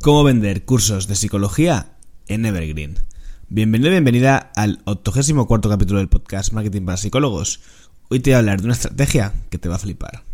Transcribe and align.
Cómo 0.00 0.22
vender 0.22 0.64
cursos 0.64 1.08
de 1.08 1.16
psicología 1.16 1.96
en 2.28 2.46
Evergreen. 2.46 3.00
Bienvenido 3.48 3.88
y 3.88 3.94
bienvenida 3.94 4.52
al 4.54 4.80
84 4.84 5.68
capítulo 5.68 5.98
del 5.98 6.08
podcast 6.08 6.52
Marketing 6.52 6.82
para 6.82 6.96
Psicólogos. 6.96 7.60
Hoy 8.08 8.20
te 8.20 8.30
voy 8.30 8.36
a 8.36 8.38
hablar 8.38 8.60
de 8.60 8.66
una 8.66 8.74
estrategia 8.74 9.34
que 9.50 9.58
te 9.58 9.68
va 9.68 9.74
a 9.74 9.80
flipar. 9.80 10.27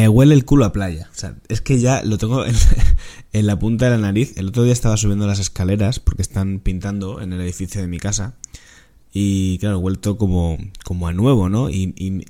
Me 0.00 0.08
huele 0.08 0.34
el 0.34 0.46
culo 0.46 0.64
a 0.64 0.72
playa. 0.72 1.08
O 1.12 1.14
sea, 1.14 1.36
es 1.48 1.60
que 1.60 1.78
ya 1.78 2.02
lo 2.02 2.16
tengo 2.16 2.44
en, 3.32 3.46
la 3.46 3.58
punta 3.58 3.84
de 3.84 3.90
la 3.90 3.98
nariz. 3.98 4.32
El 4.38 4.48
otro 4.48 4.62
día 4.62 4.72
estaba 4.72 4.96
subiendo 4.96 5.26
las 5.26 5.40
escaleras 5.40 6.00
porque 6.00 6.22
están 6.22 6.60
pintando 6.60 7.20
en 7.20 7.34
el 7.34 7.40
edificio 7.42 7.82
de 7.82 7.86
mi 7.86 7.98
casa. 7.98 8.34
Y 9.12 9.58
claro, 9.58 9.76
he 9.76 9.80
vuelto 9.80 10.16
como, 10.16 10.56
como 10.84 11.06
a 11.06 11.12
nuevo, 11.12 11.50
¿no? 11.50 11.68
Y, 11.68 12.24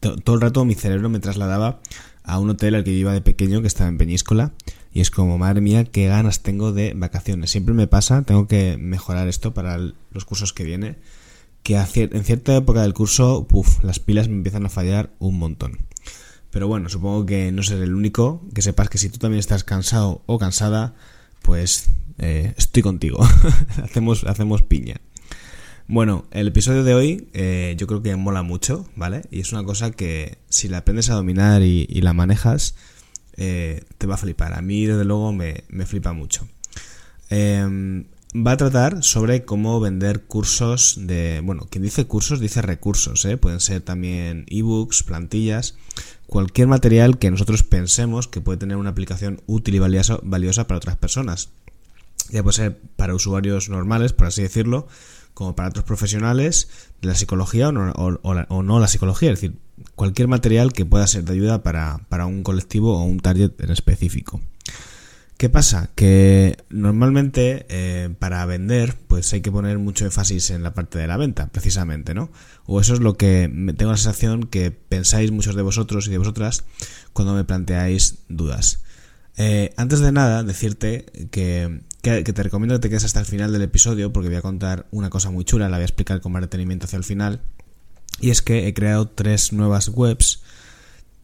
todo 0.00 0.34
el 0.34 0.42
rato 0.42 0.66
mi 0.66 0.74
cerebro 0.74 1.08
me 1.08 1.18
trasladaba 1.18 1.80
a 2.24 2.38
un 2.38 2.50
hotel 2.50 2.74
al 2.74 2.84
que 2.84 2.92
yo 2.92 2.98
iba 2.98 3.12
de 3.14 3.22
pequeño 3.22 3.62
que 3.62 3.68
estaba 3.68 3.88
en 3.88 3.96
Peñíscola. 3.96 4.52
Y 4.92 5.00
es 5.00 5.10
como, 5.10 5.38
madre 5.38 5.62
mía, 5.62 5.84
qué 5.84 6.06
ganas 6.08 6.42
tengo 6.42 6.72
de 6.72 6.92
vacaciones. 6.94 7.50
Siempre 7.50 7.72
me 7.72 7.86
pasa, 7.86 8.20
tengo 8.20 8.46
que 8.46 8.76
mejorar 8.76 9.28
esto 9.28 9.54
para 9.54 9.78
los 9.78 10.24
cursos 10.26 10.52
que 10.52 10.64
viene. 10.64 10.96
Que 11.62 11.76
en 11.76 12.24
cierta 12.24 12.54
época 12.54 12.82
del 12.82 12.92
curso, 12.92 13.46
puff, 13.48 13.82
las 13.82 13.98
pilas 13.98 14.28
me 14.28 14.34
empiezan 14.34 14.66
a 14.66 14.68
fallar 14.68 15.08
un 15.18 15.38
montón. 15.38 15.78
Pero 16.54 16.68
bueno, 16.68 16.88
supongo 16.88 17.26
que 17.26 17.50
no 17.50 17.64
seré 17.64 17.82
el 17.82 17.94
único. 17.94 18.40
Que 18.54 18.62
sepas 18.62 18.88
que 18.88 18.96
si 18.96 19.10
tú 19.10 19.18
también 19.18 19.40
estás 19.40 19.64
cansado 19.64 20.22
o 20.26 20.38
cansada, 20.38 20.94
pues 21.42 21.90
eh, 22.18 22.54
estoy 22.56 22.80
contigo. 22.80 23.18
hacemos, 23.82 24.22
hacemos 24.22 24.62
piña. 24.62 25.00
Bueno, 25.88 26.26
el 26.30 26.46
episodio 26.46 26.84
de 26.84 26.94
hoy 26.94 27.28
eh, 27.32 27.74
yo 27.76 27.88
creo 27.88 28.02
que 28.02 28.14
mola 28.14 28.44
mucho, 28.44 28.88
¿vale? 28.94 29.22
Y 29.32 29.40
es 29.40 29.52
una 29.52 29.64
cosa 29.64 29.90
que 29.90 30.38
si 30.48 30.68
la 30.68 30.78
aprendes 30.78 31.10
a 31.10 31.14
dominar 31.14 31.62
y, 31.62 31.86
la 32.02 32.12
manejas, 32.12 32.76
eh, 33.36 33.82
te 33.98 34.06
va 34.06 34.14
a 34.14 34.18
flipar. 34.18 34.56
A 34.56 34.62
mí, 34.62 34.86
desde 34.86 35.04
luego, 35.04 35.32
me, 35.32 35.64
me 35.70 35.86
flipa 35.86 36.12
mucho. 36.12 36.46
Em, 37.30 38.04
va 38.34 38.52
a 38.52 38.56
tratar 38.56 39.02
sobre 39.02 39.44
cómo 39.44 39.78
vender 39.80 40.24
cursos 40.24 40.96
de... 40.98 41.40
Bueno, 41.44 41.66
quien 41.70 41.82
dice 41.82 42.06
cursos 42.06 42.40
dice 42.40 42.62
recursos, 42.62 43.24
¿eh? 43.24 43.36
Pueden 43.36 43.60
ser 43.60 43.80
también 43.80 44.44
ebooks, 44.48 45.02
plantillas 45.02 45.76
cualquier 46.26 46.68
material 46.68 47.18
que 47.18 47.30
nosotros 47.30 47.62
pensemos 47.62 48.28
que 48.28 48.40
puede 48.40 48.58
tener 48.58 48.76
una 48.76 48.90
aplicación 48.90 49.40
útil 49.46 49.76
y 49.76 49.78
valiosa, 49.78 50.66
para 50.66 50.78
otras 50.78 50.96
personas. 50.96 51.50
Ya 52.30 52.42
puede 52.42 52.56
ser 52.56 52.78
para 52.96 53.14
usuarios 53.14 53.68
normales, 53.68 54.12
por 54.12 54.26
así 54.26 54.42
decirlo, 54.42 54.88
como 55.34 55.54
para 55.54 55.68
otros 55.68 55.84
profesionales 55.84 56.68
de 57.02 57.08
la 57.08 57.14
psicología 57.14 57.68
o 57.68 57.72
no, 57.72 58.80
la, 58.80 58.88
psicología, 58.88 59.30
es 59.30 59.40
decir, 59.40 59.58
cualquier 59.94 60.28
material 60.28 60.72
que 60.72 60.84
pueda 60.84 61.06
ser 61.06 61.24
de 61.24 61.34
ayuda 61.34 61.62
para, 61.62 62.00
para 62.08 62.26
un 62.26 62.42
colectivo 62.42 62.98
o 62.98 63.04
un 63.04 63.20
target 63.20 63.52
en 63.60 63.70
específico. 63.70 64.40
¿Qué 65.36 65.48
pasa? 65.48 65.90
Que 65.96 66.56
normalmente 66.70 67.66
eh, 67.68 68.08
para 68.18 68.46
vender 68.46 68.96
pues 69.08 69.32
hay 69.32 69.40
que 69.40 69.50
poner 69.50 69.78
mucho 69.78 70.04
énfasis 70.04 70.50
en 70.50 70.62
la 70.62 70.74
parte 70.74 70.98
de 70.98 71.08
la 71.08 71.16
venta, 71.16 71.48
precisamente, 71.48 72.14
¿no? 72.14 72.30
O 72.66 72.80
eso 72.80 72.94
es 72.94 73.00
lo 73.00 73.16
que 73.16 73.50
tengo 73.76 73.90
la 73.90 73.96
sensación 73.96 74.44
que 74.44 74.70
pensáis 74.70 75.32
muchos 75.32 75.56
de 75.56 75.62
vosotros 75.62 76.06
y 76.06 76.10
de 76.10 76.18
vosotras 76.18 76.64
cuando 77.12 77.34
me 77.34 77.44
planteáis 77.44 78.18
dudas. 78.28 78.84
Eh, 79.36 79.74
antes 79.76 79.98
de 79.98 80.12
nada, 80.12 80.44
decirte 80.44 81.06
que, 81.32 81.80
que, 82.02 82.22
te 82.22 82.42
recomiendo 82.42 82.76
que 82.76 82.82
te 82.82 82.88
quedes 82.88 83.04
hasta 83.04 83.18
el 83.18 83.26
final 83.26 83.52
del 83.52 83.62
episodio 83.62 84.12
porque 84.12 84.28
voy 84.28 84.38
a 84.38 84.42
contar 84.42 84.86
una 84.92 85.10
cosa 85.10 85.30
muy 85.30 85.44
chula, 85.44 85.68
la 85.68 85.78
voy 85.78 85.82
a 85.82 85.86
explicar 85.86 86.20
con 86.20 86.30
más 86.30 86.42
detenimiento 86.42 86.86
hacia 86.86 86.96
el 86.98 87.04
final. 87.04 87.40
Y 88.20 88.30
es 88.30 88.42
que 88.42 88.68
he 88.68 88.74
creado 88.74 89.08
tres 89.08 89.52
nuevas 89.52 89.88
webs 89.88 90.42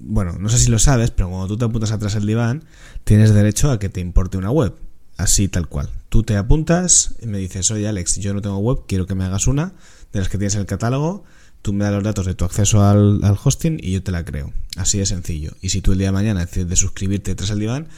bueno, 0.01 0.37
no 0.39 0.49
sé 0.49 0.59
si 0.59 0.71
lo 0.71 0.79
sabes, 0.79 1.11
pero 1.11 1.29
cuando 1.29 1.47
tú 1.47 1.57
te 1.57 1.65
apuntas 1.65 1.93
atrás 1.93 2.15
del 2.15 2.27
diván, 2.27 2.65
tienes 3.05 3.33
derecho 3.33 3.71
a 3.71 3.79
que 3.79 3.89
te 3.89 4.01
importe 4.01 4.39
una 4.39 4.51
web. 4.51 4.75
Así 5.17 5.49
tal 5.49 5.69
cual. 5.69 5.91
Tú 6.09 6.23
te 6.23 6.37
apuntas 6.37 7.15
y 7.21 7.27
me 7.27 7.39
dices, 7.39 7.71
oye 7.71 7.87
Alex, 7.87 8.17
yo 8.17 8.33
no 8.33 8.41
tengo 8.41 8.59
web, 8.59 8.81
quiero 8.89 9.07
que 9.07 9.15
me 9.15 9.25
hagas 9.25 9.47
una 9.47 9.75
de 10.13 10.19
las 10.19 10.29
que 10.29 10.39
tienes 10.39 10.55
en 10.55 10.63
el 10.63 10.67
catálogo. 10.67 11.25
Tú 11.63 11.75
me 11.75 11.85
das 11.85 11.93
los 11.93 12.03
datos 12.03 12.25
de 12.25 12.35
tu 12.35 12.47
acceso 12.47 12.83
al, 12.83 13.21
hosting 13.45 13.79
y 13.83 13.93
yo 13.93 14.03
te 14.03 14.13
la 14.13 14.25
creo. 14.25 14.53
Así 14.77 14.99
de 14.99 15.05
sencillo. 15.05 15.53
Y 15.61 15.69
si 15.69 15.83
tú 15.83 15.93
el 15.93 15.99
día 15.99 16.09
de 16.09 16.13
mañana 16.13 16.41
decides 16.41 16.69
de 16.71 16.77
suscribirte 16.77 17.35
tras 17.35 17.51
el 17.51 17.59
diván, 17.59 17.89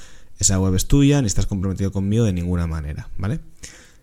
esa 0.40 0.58
web 0.58 0.74
es 0.74 0.86
tuya, 0.86 1.20
ni 1.20 1.28
estás 1.28 1.46
comprometido 1.46 1.92
conmigo 1.92 2.24
de 2.24 2.32
ninguna 2.32 2.66
manera, 2.66 3.08
¿vale? 3.16 3.38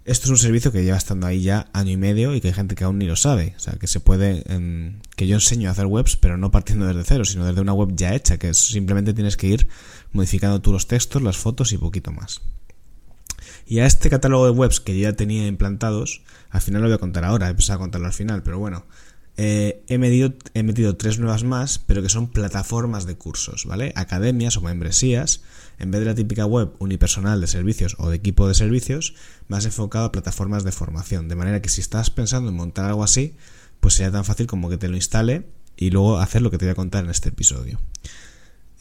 Esto 0.09 0.25
es 0.25 0.31
un 0.31 0.37
servicio 0.39 0.71
que 0.71 0.83
lleva 0.83 0.97
estando 0.97 1.27
ahí 1.27 1.43
ya 1.43 1.69
año 1.71 1.91
y 1.91 1.97
medio 1.97 2.33
y 2.33 2.41
que 2.41 2.47
hay 2.47 2.53
gente 2.55 2.73
que 2.73 2.83
aún 2.83 2.97
ni 2.97 3.05
lo 3.05 3.15
sabe. 3.15 3.53
O 3.57 3.59
sea, 3.59 3.73
que 3.73 3.85
se 3.85 3.99
puede. 3.99 4.41
Em, 4.51 5.01
que 5.15 5.27
yo 5.27 5.35
enseño 5.35 5.69
a 5.69 5.71
hacer 5.71 5.85
webs, 5.85 6.15
pero 6.15 6.35
no 6.35 6.49
partiendo 6.49 6.87
desde 6.87 7.03
cero, 7.03 7.25
sino 7.25 7.45
desde 7.45 7.61
una 7.61 7.73
web 7.73 7.89
ya 7.93 8.15
hecha, 8.15 8.39
que 8.39 8.55
simplemente 8.55 9.13
tienes 9.13 9.37
que 9.37 9.45
ir 9.45 9.67
modificando 10.11 10.61
tú 10.61 10.71
los 10.71 10.87
textos, 10.87 11.21
las 11.21 11.37
fotos 11.37 11.73
y 11.73 11.77
poquito 11.77 12.11
más. 12.11 12.41
Y 13.67 13.81
a 13.81 13.85
este 13.85 14.09
catálogo 14.09 14.45
de 14.45 14.51
webs 14.51 14.79
que 14.79 14.99
ya 14.99 15.13
tenía 15.13 15.45
implantados, 15.45 16.23
al 16.49 16.61
final 16.61 16.81
lo 16.81 16.87
voy 16.87 16.95
a 16.95 16.99
contar 16.99 17.23
ahora, 17.23 17.47
he 17.47 17.53
pensado 17.53 17.77
contarlo 17.77 18.07
al 18.07 18.13
final, 18.13 18.41
pero 18.41 18.57
bueno. 18.57 18.87
Eh, 19.41 19.85
he, 19.87 19.97
metido 19.97 20.97
tres 20.97 21.17
nuevas 21.17 21.45
más, 21.45 21.79
pero 21.79 22.01
que 22.01 22.09
son 22.09 22.27
plataformas 22.27 23.05
de 23.05 23.15
cursos, 23.15 23.63
¿vale? 23.63 23.93
Academias 23.95 24.57
o 24.57 24.61
membresías. 24.61 25.43
En 25.77 25.91
vez 25.91 26.01
de 26.01 26.07
la 26.07 26.13
típica 26.13 26.45
web 26.45 26.73
unipersonal 26.79 27.39
de 27.39 27.47
servicios 27.47 27.95
o 27.99 28.09
de 28.09 28.17
equipo 28.17 28.49
de 28.49 28.53
servicios, 28.53 29.15
más 29.47 29.63
enfocado 29.63 30.03
a 30.03 30.11
plataformas 30.11 30.65
de 30.65 30.73
formación. 30.73 31.29
De 31.29 31.37
manera 31.37 31.61
que 31.61 31.69
si 31.69 31.79
estás 31.79 32.09
pensando 32.09 32.49
en 32.49 32.57
montar 32.57 32.83
algo 32.83 33.01
así, 33.01 33.37
pues 33.79 33.93
sea 33.93 34.11
tan 34.11 34.25
fácil 34.25 34.45
como 34.45 34.69
que 34.69 34.77
te 34.77 34.89
lo 34.89 34.97
instale 34.97 35.45
y 35.77 35.89
luego 35.89 36.19
hacer 36.19 36.41
lo 36.41 36.51
que 36.51 36.57
te 36.57 36.65
voy 36.65 36.73
a 36.73 36.75
contar 36.75 37.05
en 37.05 37.11
este 37.11 37.29
episodio. 37.29 37.79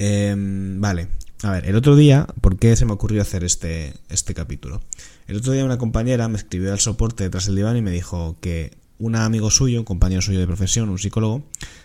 Em, 0.00 0.80
vale, 0.80 1.06
a 1.44 1.52
ver, 1.52 1.66
el 1.66 1.76
otro 1.76 1.94
día, 1.94 2.26
¿por 2.41 2.58
qué 2.58 2.74
se 2.74 2.84
me 2.84 2.94
ocurrió 2.94 3.22
hacer 3.22 3.44
este, 3.44 3.94
este 4.08 4.34
capítulo? 4.34 4.82
El 5.28 5.36
otro 5.36 5.52
día 5.52 5.64
una 5.64 5.78
compañera 5.78 6.26
me 6.26 6.36
escribió 6.36 6.72
al 6.72 6.80
soporte 6.80 7.22
detrás 7.22 7.47
del 7.47 7.54
diván 7.54 7.76
y 7.76 7.82
me 7.82 7.92
dijo 7.92 8.38
que 8.41 8.76
un 8.98 9.16
amigo 9.16 9.50
suyo, 9.50 9.78
un 9.78 9.84
compañero 9.84 10.22
suyo 10.22 10.41
de 10.41 10.47
profesión, 10.47 10.88
un 10.88 10.98
psicólogo, 10.98 11.44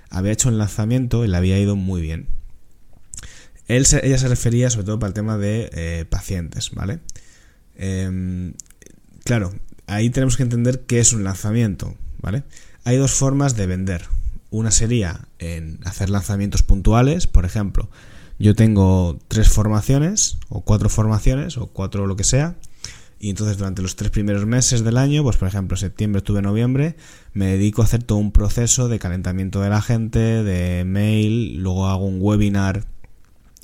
había 0.10 0.32
hecho 0.32 0.50
un 0.50 0.58
lanzamiento 0.58 1.26
y 1.26 1.28
le 1.28 1.38
había 1.38 1.60
ido 1.60 1.76
muy 1.76 2.02
bien. 2.02 2.28
Ella 3.68 4.18
se 4.18 4.28
refería 4.28 4.70
sobre 4.70 4.86
todo 4.86 5.00
para 5.00 5.08
el 5.10 5.14
tema 5.14 5.38
de 5.38 5.70
eh, 5.74 6.06
pacientes, 6.10 6.72
¿vale? 6.72 7.00
Em, 7.76 8.54
claro, 9.24 9.54
ahí 9.88 10.10
tenemos 10.10 10.38
que 10.38 10.44
entender 10.44 10.82
qué 10.82 11.00
es 11.00 11.14
un 11.14 11.24
lanzamiento, 11.24 11.96
¿vale? 12.22 12.44
Hay 12.84 12.98
dos 12.98 13.14
formas 13.14 13.56
de 13.56 13.68
vender. 13.68 14.06
Una 14.50 14.70
sería 14.70 15.28
en 15.40 15.80
hacer 15.86 16.10
lanzamientos 16.10 16.62
puntuales, 16.62 17.26
por 17.26 17.46
ejemplo, 17.46 17.90
yo 18.38 18.56
tengo 18.56 19.18
tres 19.28 19.50
formaciones, 19.50 20.38
o 20.50 20.62
cuatro 20.62 20.90
formaciones, 20.90 21.58
o 21.58 21.68
cuatro 21.68 22.08
lo 22.08 22.16
que 22.16 22.24
sea, 22.24 22.56
y 23.24 23.30
entonces 23.30 23.58
durante 23.58 23.82
los 23.82 23.96
tres 23.96 24.12
primeros 24.12 24.46
meses 24.46 24.84
del 24.84 24.98
año, 24.98 25.24
pues 25.24 25.38
por 25.38 25.48
ejemplo 25.48 25.78
septiembre, 25.78 26.20
octubre, 26.20 26.42
noviembre, 26.42 26.98
me 27.32 27.46
dedico 27.46 27.82
a 27.82 27.86
hacer 27.86 28.04
todo 28.04 28.18
un 28.18 28.34
proceso 28.34 28.90
de 28.90 29.00
calentamiento 29.00 29.62
de 29.62 29.70
la 29.70 29.82
gente, 29.82 30.20
de 30.20 30.84
mail, 30.84 31.56
luego 31.56 31.88
hago 31.88 32.06
un 32.06 32.18
webinar 32.20 32.86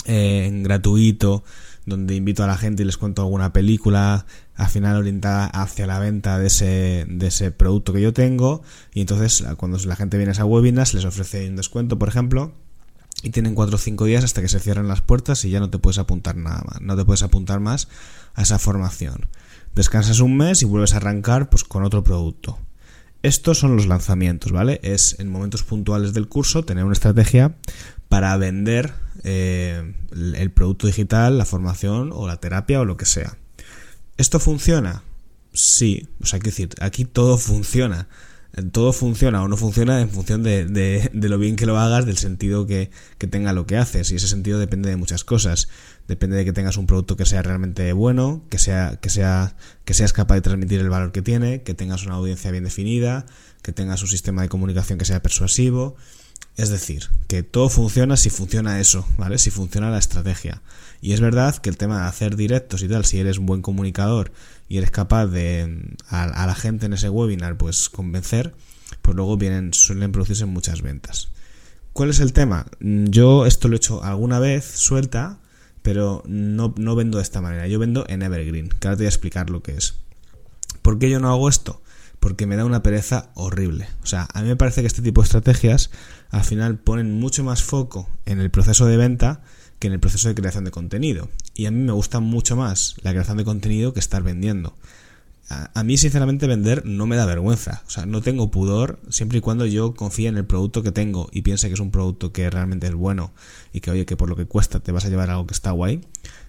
eh, 0.06 0.50
gratuito 0.64 1.44
donde 1.86 2.16
invito 2.16 2.42
a 2.46 2.48
la 2.48 2.56
gente 2.56 2.84
y 2.84 2.86
les 2.86 2.96
cuento 2.96 3.22
alguna 3.22 3.52
película 3.52 4.26
al 4.56 4.70
final 4.70 4.96
orientada 4.96 5.48
hacia 5.48 5.86
la 5.88 6.00
venta 6.00 6.40
de 6.40 6.48
ese, 6.48 7.06
de 7.10 7.28
ese 7.28 7.52
producto 7.52 7.92
que 7.92 8.00
yo 8.00 8.14
tengo 8.14 8.62
y 8.94 9.02
entonces 9.02 9.44
cuando 9.58 9.78
la 9.80 9.98
gente 9.98 10.16
viene 10.16 10.30
a 10.30 10.36
esa 10.36 10.46
webinar 10.46 10.88
se 10.88 10.96
les 10.96 11.06
ofrece 11.06 11.50
un 11.50 11.58
descuento 11.58 12.00
por 12.00 12.08
ejemplo 12.08 12.54
y 13.24 13.32
tienen 13.32 13.56
4 13.56 13.76
o 13.76 13.78
5 13.78 14.06
días 14.06 14.24
hasta 14.24 14.42
que 14.42 14.48
se 14.48 14.62
cierren 14.62 14.88
las 14.88 15.02
puertas 15.02 15.44
y 15.44 15.50
ya 15.50 15.60
no 15.60 15.70
te 15.70 15.80
puedes 15.80 15.98
apuntar 15.98 16.38
nada 16.38 16.64
más, 16.66 16.80
no 16.80 16.96
te 16.96 17.04
puedes 17.04 17.24
apuntar 17.24 17.60
más 17.60 17.90
a 18.36 18.44
esa 18.44 18.58
formación. 18.58 19.28
Descansas 19.76 20.20
un 20.20 20.38
mes 20.38 20.62
y 20.62 20.66
vuelves 20.66 20.94
a 20.94 20.98
arrancar 20.98 21.50
pues, 21.50 21.64
con 21.64 21.84
otro 21.84 22.04
producto. 22.04 22.58
Estos 23.22 23.60
son 23.60 23.76
los 23.76 23.88
lanzamientos, 23.88 24.52
¿vale? 24.52 24.80
Es 24.84 25.20
en 25.20 25.30
momentos 25.30 25.64
puntuales 25.64 26.14
del 26.14 26.30
curso 26.30 26.64
tener 26.64 26.86
una 26.86 26.94
estrategia 26.94 27.56
para 28.08 28.36
vender 28.38 28.94
eh, 29.24 29.94
el 30.12 30.52
producto 30.52 30.88
digital, 30.88 31.38
la 31.38 31.46
formación 31.46 32.12
o 32.14 32.28
la 32.28 32.38
terapia 32.38 32.80
o 32.80 32.86
lo 32.86 32.98
que 32.98 33.06
sea. 33.06 33.38
¿Esto 34.18 34.40
funciona? 34.40 35.04
Sí, 35.54 36.08
o 36.22 36.26
sea, 36.26 36.38
hay 36.38 36.42
que 36.42 36.50
decir, 36.50 36.70
aquí 36.80 37.06
todo 37.06 37.38
funciona 37.38 38.08
todo 38.72 38.94
funciona 38.94 39.44
o 39.44 39.48
no 39.48 39.58
funciona 39.58 40.02
en 40.02 40.10
función 40.10 40.44
de, 40.44 40.66
de, 40.66 41.30
lo 41.30 41.38
bien 41.38 41.56
que 41.56 41.66
lo 41.66 41.78
hagas, 41.78 42.06
del 42.06 42.18
sentido 42.18 42.66
que, 42.66 42.90
tenga 43.30 43.54
lo 43.54 43.66
que 43.66 43.78
haces. 43.78 44.12
Y 44.12 44.16
ese 44.16 44.28
sentido 44.28 44.60
depende 44.60 44.90
de 44.90 44.96
muchas 44.96 45.24
cosas. 45.24 45.70
Depende 46.08 46.38
de 46.38 46.46
que 46.46 46.54
tengas 46.54 46.78
un 46.78 46.88
producto 46.88 47.16
que 47.16 47.26
sea 47.26 47.42
realmente 47.42 47.94
bueno, 47.94 48.44
que 48.50 48.58
sea, 48.58 48.98
que 49.02 49.10
sea, 49.10 49.56
que 49.86 49.94
seas 49.94 50.14
capaz 50.14 50.36
de 50.36 50.42
transmitir 50.42 50.80
el 50.80 50.90
valor 50.90 51.12
que 51.12 51.22
tiene, 51.22 51.62
que 51.62 51.74
tengas 51.74 52.06
una 52.06 52.16
audiencia 52.16 52.50
bien 52.52 52.64
definida, 52.64 53.26
que 53.62 53.72
tengas 53.72 54.02
un 54.02 54.08
sistema 54.08 54.42
de 54.42 54.50
comunicación 54.50 54.98
que 54.98 55.06
sea 55.06 55.22
persuasivo. 55.22 55.96
Es 56.60 56.68
decir, 56.68 57.08
que 57.30 57.42
todo 57.42 57.70
funciona 57.70 58.18
si 58.18 58.30
funciona 58.30 58.82
eso, 58.82 59.08
¿vale? 59.18 59.38
Si 59.38 59.50
funciona 59.50 59.92
la 59.92 59.98
estrategia. 59.98 60.62
Y 61.00 61.14
es 61.14 61.22
verdad 61.22 61.56
que 61.56 61.70
el 61.70 61.78
tema 61.78 62.02
de 62.02 62.08
hacer 62.10 62.36
directos 62.36 62.84
y 62.84 62.90
tal, 62.90 63.06
si 63.06 63.18
eres 63.18 63.38
un 63.38 63.46
buen 63.46 63.62
comunicador 63.62 64.34
y 64.68 64.78
eres 64.78 64.92
capaz 64.92 65.28
de 65.28 65.96
a, 66.10 66.28
la 66.28 66.56
gente 66.56 66.88
en 66.88 66.92
ese 66.92 67.10
webinar 67.10 67.56
pues 67.56 67.88
convencer, 67.88 68.54
pues 69.02 69.16
luego 69.16 69.38
vienen, 69.38 69.74
suelen 69.74 70.12
producirse 70.12 70.44
muchas 70.44 70.82
ventas. 70.82 71.30
¿Cuál 71.94 72.10
es 72.10 72.20
el 72.20 72.34
tema? 72.34 72.66
Yo 72.82 73.46
esto 73.46 73.70
lo 73.70 73.76
he 73.76 73.78
hecho 73.78 74.04
alguna 74.04 74.40
vez 74.40 74.66
suelta, 74.66 75.40
pero 75.82 76.24
no, 76.28 76.74
no 76.76 76.94
vendo 76.94 77.20
de 77.20 77.24
esta 77.24 77.40
manera. 77.40 77.68
Yo 77.68 77.80
vendo 77.80 78.04
en 78.10 78.22
Evergreen, 78.22 78.68
que 78.68 78.90
ahora 78.90 78.98
te 78.98 79.04
voy 79.04 79.06
a 79.06 79.16
explicar 79.16 79.50
lo 79.50 79.64
que 79.64 79.78
es. 79.78 79.96
¿Por 80.82 81.00
qué 81.00 81.10
yo 81.10 81.22
no 81.22 81.30
hago 81.30 81.48
esto? 81.48 81.82
Porque 82.20 82.46
me 82.46 82.56
da 82.56 82.66
una 82.66 82.84
pereza 82.84 83.30
horrible. 83.36 83.88
O 84.04 84.06
sea, 84.06 84.28
a 84.34 84.42
mí 84.42 84.48
me 84.48 84.56
parece 84.56 84.82
que 84.82 84.88
este 84.88 85.02
tipo 85.02 85.22
de 85.22 85.26
estrategias 85.26 85.90
al 86.30 86.44
final 86.44 86.78
ponen 86.78 87.20
mucho 87.20 87.44
más 87.44 87.64
foco 87.64 88.10
en 88.26 88.40
el 88.40 88.52
proceso 88.52 88.86
de 88.86 88.98
venta 88.98 89.42
que 89.80 89.88
en 89.88 89.94
el 89.94 90.00
proceso 90.00 90.28
de 90.28 90.36
creación 90.36 90.66
de 90.66 90.72
contenido. 90.72 91.30
Y 91.54 91.66
a 91.66 91.72
mí 91.72 91.82
me 91.82 91.94
gusta 91.94 92.20
mucho 92.20 92.56
más 92.56 92.96
la 93.02 93.12
creación 93.12 93.38
de 93.38 93.46
contenido 93.46 93.94
que 93.94 94.00
estar 94.00 94.22
vendiendo. 94.22 94.76
A, 95.50 95.84
mí, 95.84 95.98
sinceramente, 95.98 96.46
vender 96.46 96.86
no 96.86 97.08
me 97.08 97.16
da 97.16 97.26
vergüenza. 97.26 97.82
O 97.88 97.90
sea, 97.90 98.06
no 98.06 98.22
tengo 98.22 98.52
pudor 98.52 99.00
siempre 99.10 99.40
y 99.40 99.42
cuando 99.42 99.66
yo 99.66 99.96
confíe 99.96 100.28
en 100.28 100.38
el 100.38 100.46
producto 100.46 100.84
que 100.84 100.92
tengo 100.92 101.28
y 101.32 101.42
piense 101.42 101.70
que 101.70 101.74
es 101.74 101.80
un 101.80 101.90
producto 101.90 102.32
que 102.32 102.48
realmente 102.52 102.86
es 102.86 102.94
bueno 102.94 103.34
y 103.74 103.80
que, 103.80 103.90
oye, 103.90 104.06
que 104.06 104.16
por 104.16 104.30
lo 104.30 104.36
que 104.36 104.46
cuesta 104.46 104.80
te 104.80 104.92
vas 104.92 105.06
a 105.06 105.10
llevar 105.10 105.32
algo 105.32 105.48
que 105.48 105.56
está 105.56 105.72
guay. 105.72 106.02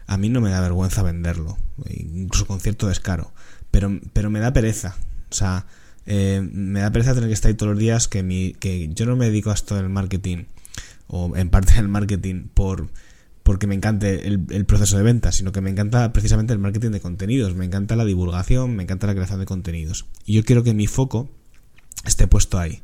A 0.06 0.18
mí 0.18 0.28
no 0.28 0.42
me 0.42 0.50
da 0.50 0.60
vergüenza 0.60 1.02
venderlo, 1.02 1.56
incluso 1.88 2.46
con 2.46 2.60
cierto 2.60 2.88
descaro. 2.88 3.32
Pero, 3.70 3.98
pero 4.12 4.28
me 4.28 4.40
da 4.40 4.52
pereza. 4.52 4.96
O 5.30 5.34
sea, 5.34 5.66
eh, 6.06 6.46
me 6.52 6.80
da 6.80 6.90
pereza 6.90 7.14
tener 7.14 7.28
que 7.28 7.34
estar 7.34 7.48
ahí 7.50 7.54
todos 7.54 7.72
los 7.72 7.78
días 7.78 8.08
que, 8.08 8.22
mi, 8.22 8.52
que 8.54 8.88
yo 8.88 9.06
no 9.06 9.16
me 9.16 9.26
dedico 9.26 9.50
a 9.50 9.54
esto 9.54 9.76
del 9.76 9.88
marketing 9.88 10.44
o 11.06 11.36
en 11.36 11.50
parte 11.50 11.74
del 11.76 11.88
marketing 11.88 12.48
por 12.52 12.88
porque 13.42 13.66
me 13.66 13.74
encante 13.74 14.28
el, 14.28 14.64
proceso 14.64 14.96
de 14.96 15.02
venta, 15.02 15.32
sino 15.32 15.50
que 15.50 15.60
me 15.60 15.70
encanta 15.70 16.12
precisamente 16.12 16.52
el 16.52 16.60
marketing 16.60 16.90
de 16.90 17.00
contenidos, 17.00 17.56
me 17.56 17.64
encanta 17.64 17.96
la 17.96 18.04
divulgación, 18.04 18.76
me 18.76 18.84
encanta 18.84 19.08
la 19.08 19.14
creación 19.14 19.40
de 19.40 19.46
contenidos. 19.46 20.06
Y 20.24 20.34
yo 20.34 20.44
quiero 20.44 20.62
que 20.62 20.72
mi 20.72 20.86
foco 20.86 21.28
esté 22.04 22.28
puesto 22.28 22.60
ahí. 22.60 22.82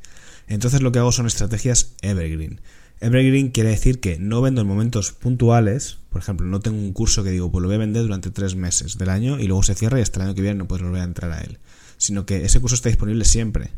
Entonces 0.49 0.83
lo 0.83 0.91
que 0.91 0.99
hago 0.99 1.13
son 1.13 1.27
estrategias 1.27 1.95
evergreen. 2.03 2.61
Evergreen 3.01 3.51
quiere 3.51 3.69
decir 3.69 4.01
que 4.01 4.19
no 4.19 4.41
vendo 4.41 4.63
en 4.63 4.67
momentos 4.67 5.13
puntuales, 5.13 5.99
por 6.11 6.23
ejemplo, 6.23 6.47
no 6.47 6.61
tengo 6.61 6.79
un 6.79 6.93
curso 6.93 7.23
que 7.23 7.31
digo, 7.31 7.53
pues 7.53 7.63
lo 7.63 7.69
voy 7.69 7.77
a 7.77 7.79
vender 7.79 8.03
durante 8.03 8.31
tres 8.31 8.57
meses 8.57 8.97
del 8.97 9.11
año 9.11 9.39
y 9.39 9.47
luego 9.47 9.63
se 9.63 9.75
cierra 9.75 9.99
y 9.99 10.03
hasta 10.03 10.21
el 10.21 10.27
año 10.27 10.35
que 10.35 10.43
viene 10.43 10.57
no 10.57 10.67
puedes 10.67 10.85
volver 10.85 11.03
a 11.03 11.05
entrar 11.05 11.31
a 11.31 11.41
él, 11.41 11.59
sino 11.99 12.27
que 12.27 12.45
ese 12.45 12.61
curso 12.61 12.75
está 12.75 12.89
disponible 12.89 13.25
siempre, 13.25 13.71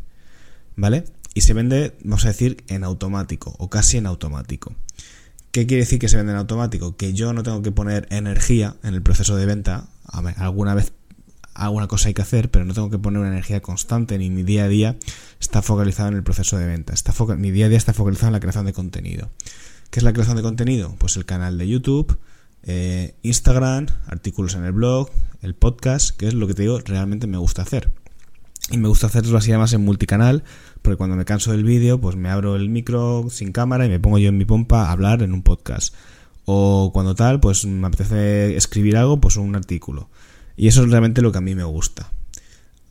¿vale? 0.76 1.04
Y 1.34 1.42
se 1.42 1.54
vende, 1.54 1.96
vamos 2.02 2.24
a 2.24 2.28
decir, 2.28 2.64
en 2.68 2.84
automático 2.84 3.54
o 3.58 3.70
casi 3.70 3.98
en 3.98 4.06
automático. 4.06 4.74
¿Qué 5.50 5.66
quiere 5.66 5.82
decir 5.82 5.98
que 5.98 6.08
se 6.08 6.16
vende 6.16 6.32
en 6.32 6.38
automático? 6.38 6.96
Que 6.96 7.14
yo 7.14 7.32
no 7.32 7.42
tengo 7.42 7.62
que 7.62 7.72
poner 7.72 8.06
energía 8.10 8.76
en 8.82 8.94
el 8.94 9.02
proceso 9.02 9.36
de 9.36 9.46
venta. 9.46 9.88
A 10.04 10.20
ver, 10.20 10.34
alguna 10.38 10.74
vez 10.74 10.92
alguna 11.58 11.88
cosa 11.88 12.08
hay 12.08 12.14
que 12.14 12.22
hacer, 12.22 12.50
pero 12.50 12.64
no 12.64 12.72
tengo 12.72 12.88
que 12.88 12.98
poner 12.98 13.20
una 13.20 13.30
energía 13.30 13.60
constante 13.60 14.16
ni 14.16 14.30
mi 14.30 14.44
día 14.44 14.64
a 14.64 14.68
día 14.68 14.96
está 15.40 15.60
focalizado 15.60 16.08
en 16.08 16.14
el 16.14 16.22
proceso 16.22 16.56
de 16.56 16.66
venta. 16.66 16.94
Está 16.94 17.12
mi 17.36 17.50
día 17.50 17.66
a 17.66 17.68
día 17.68 17.78
está 17.78 17.92
focalizado 17.92 18.28
en 18.28 18.34
la 18.34 18.40
creación 18.40 18.66
de 18.66 18.72
contenido. 18.72 19.30
¿Qué 19.90 20.00
es 20.00 20.04
la 20.04 20.12
creación 20.12 20.36
de 20.36 20.42
contenido? 20.42 20.94
Pues 20.98 21.16
el 21.16 21.24
canal 21.24 21.58
de 21.58 21.66
YouTube, 21.66 22.18
eh, 22.62 23.14
Instagram, 23.22 23.86
artículos 24.06 24.54
en 24.54 24.64
el 24.64 24.72
blog, 24.72 25.10
el 25.42 25.54
podcast, 25.54 26.16
que 26.16 26.28
es 26.28 26.34
lo 26.34 26.46
que 26.46 26.54
te 26.54 26.62
digo, 26.62 26.78
realmente 26.80 27.26
me 27.26 27.38
gusta 27.38 27.62
hacer. 27.62 27.90
Y 28.70 28.76
me 28.76 28.88
gusta 28.88 29.06
hacerlo 29.06 29.38
así 29.38 29.50
además 29.50 29.72
en 29.72 29.84
multicanal, 29.84 30.44
porque 30.82 30.96
cuando 30.96 31.16
me 31.16 31.24
canso 31.24 31.52
del 31.52 31.64
vídeo, 31.64 32.00
pues 32.00 32.16
me 32.16 32.28
abro 32.28 32.56
el 32.56 32.68
micro 32.68 33.26
sin 33.30 33.52
cámara 33.52 33.86
y 33.86 33.88
me 33.88 33.98
pongo 33.98 34.18
yo 34.18 34.28
en 34.28 34.36
mi 34.36 34.44
pompa 34.44 34.84
a 34.84 34.92
hablar 34.92 35.22
en 35.22 35.32
un 35.32 35.42
podcast. 35.42 35.94
O 36.44 36.90
cuando 36.92 37.14
tal, 37.14 37.40
pues 37.40 37.64
me 37.64 37.86
apetece 37.86 38.56
escribir 38.56 38.96
algo, 38.96 39.20
pues 39.20 39.36
un 39.36 39.54
artículo. 39.54 40.08
Y 40.56 40.68
eso 40.68 40.82
es 40.82 40.90
realmente 40.90 41.22
lo 41.22 41.32
que 41.32 41.38
a 41.38 41.42
mí 41.42 41.54
me 41.54 41.64
gusta. 41.64 42.10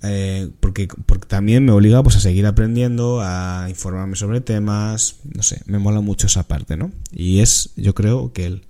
Eh, 0.03 0.51
porque, 0.59 0.87
porque 1.05 1.27
también 1.27 1.65
me 1.65 1.71
obliga 1.71 2.03
pues 2.03 2.15
a 2.15 2.19
seguir 2.19 2.45
aprendiendo, 2.45 3.21
a 3.21 3.65
informarme 3.67 4.15
sobre 4.15 4.41
temas, 4.41 5.17
no 5.33 5.41
sé, 5.41 5.61
me 5.65 5.79
mola 5.79 6.01
mucho 6.01 6.27
esa 6.27 6.47
parte, 6.47 6.77
¿no? 6.77 6.91
Y 7.11 7.39
es, 7.39 7.71
yo 7.75 7.95
creo 7.95 8.31
que 8.31 8.45
el, 8.45 8.67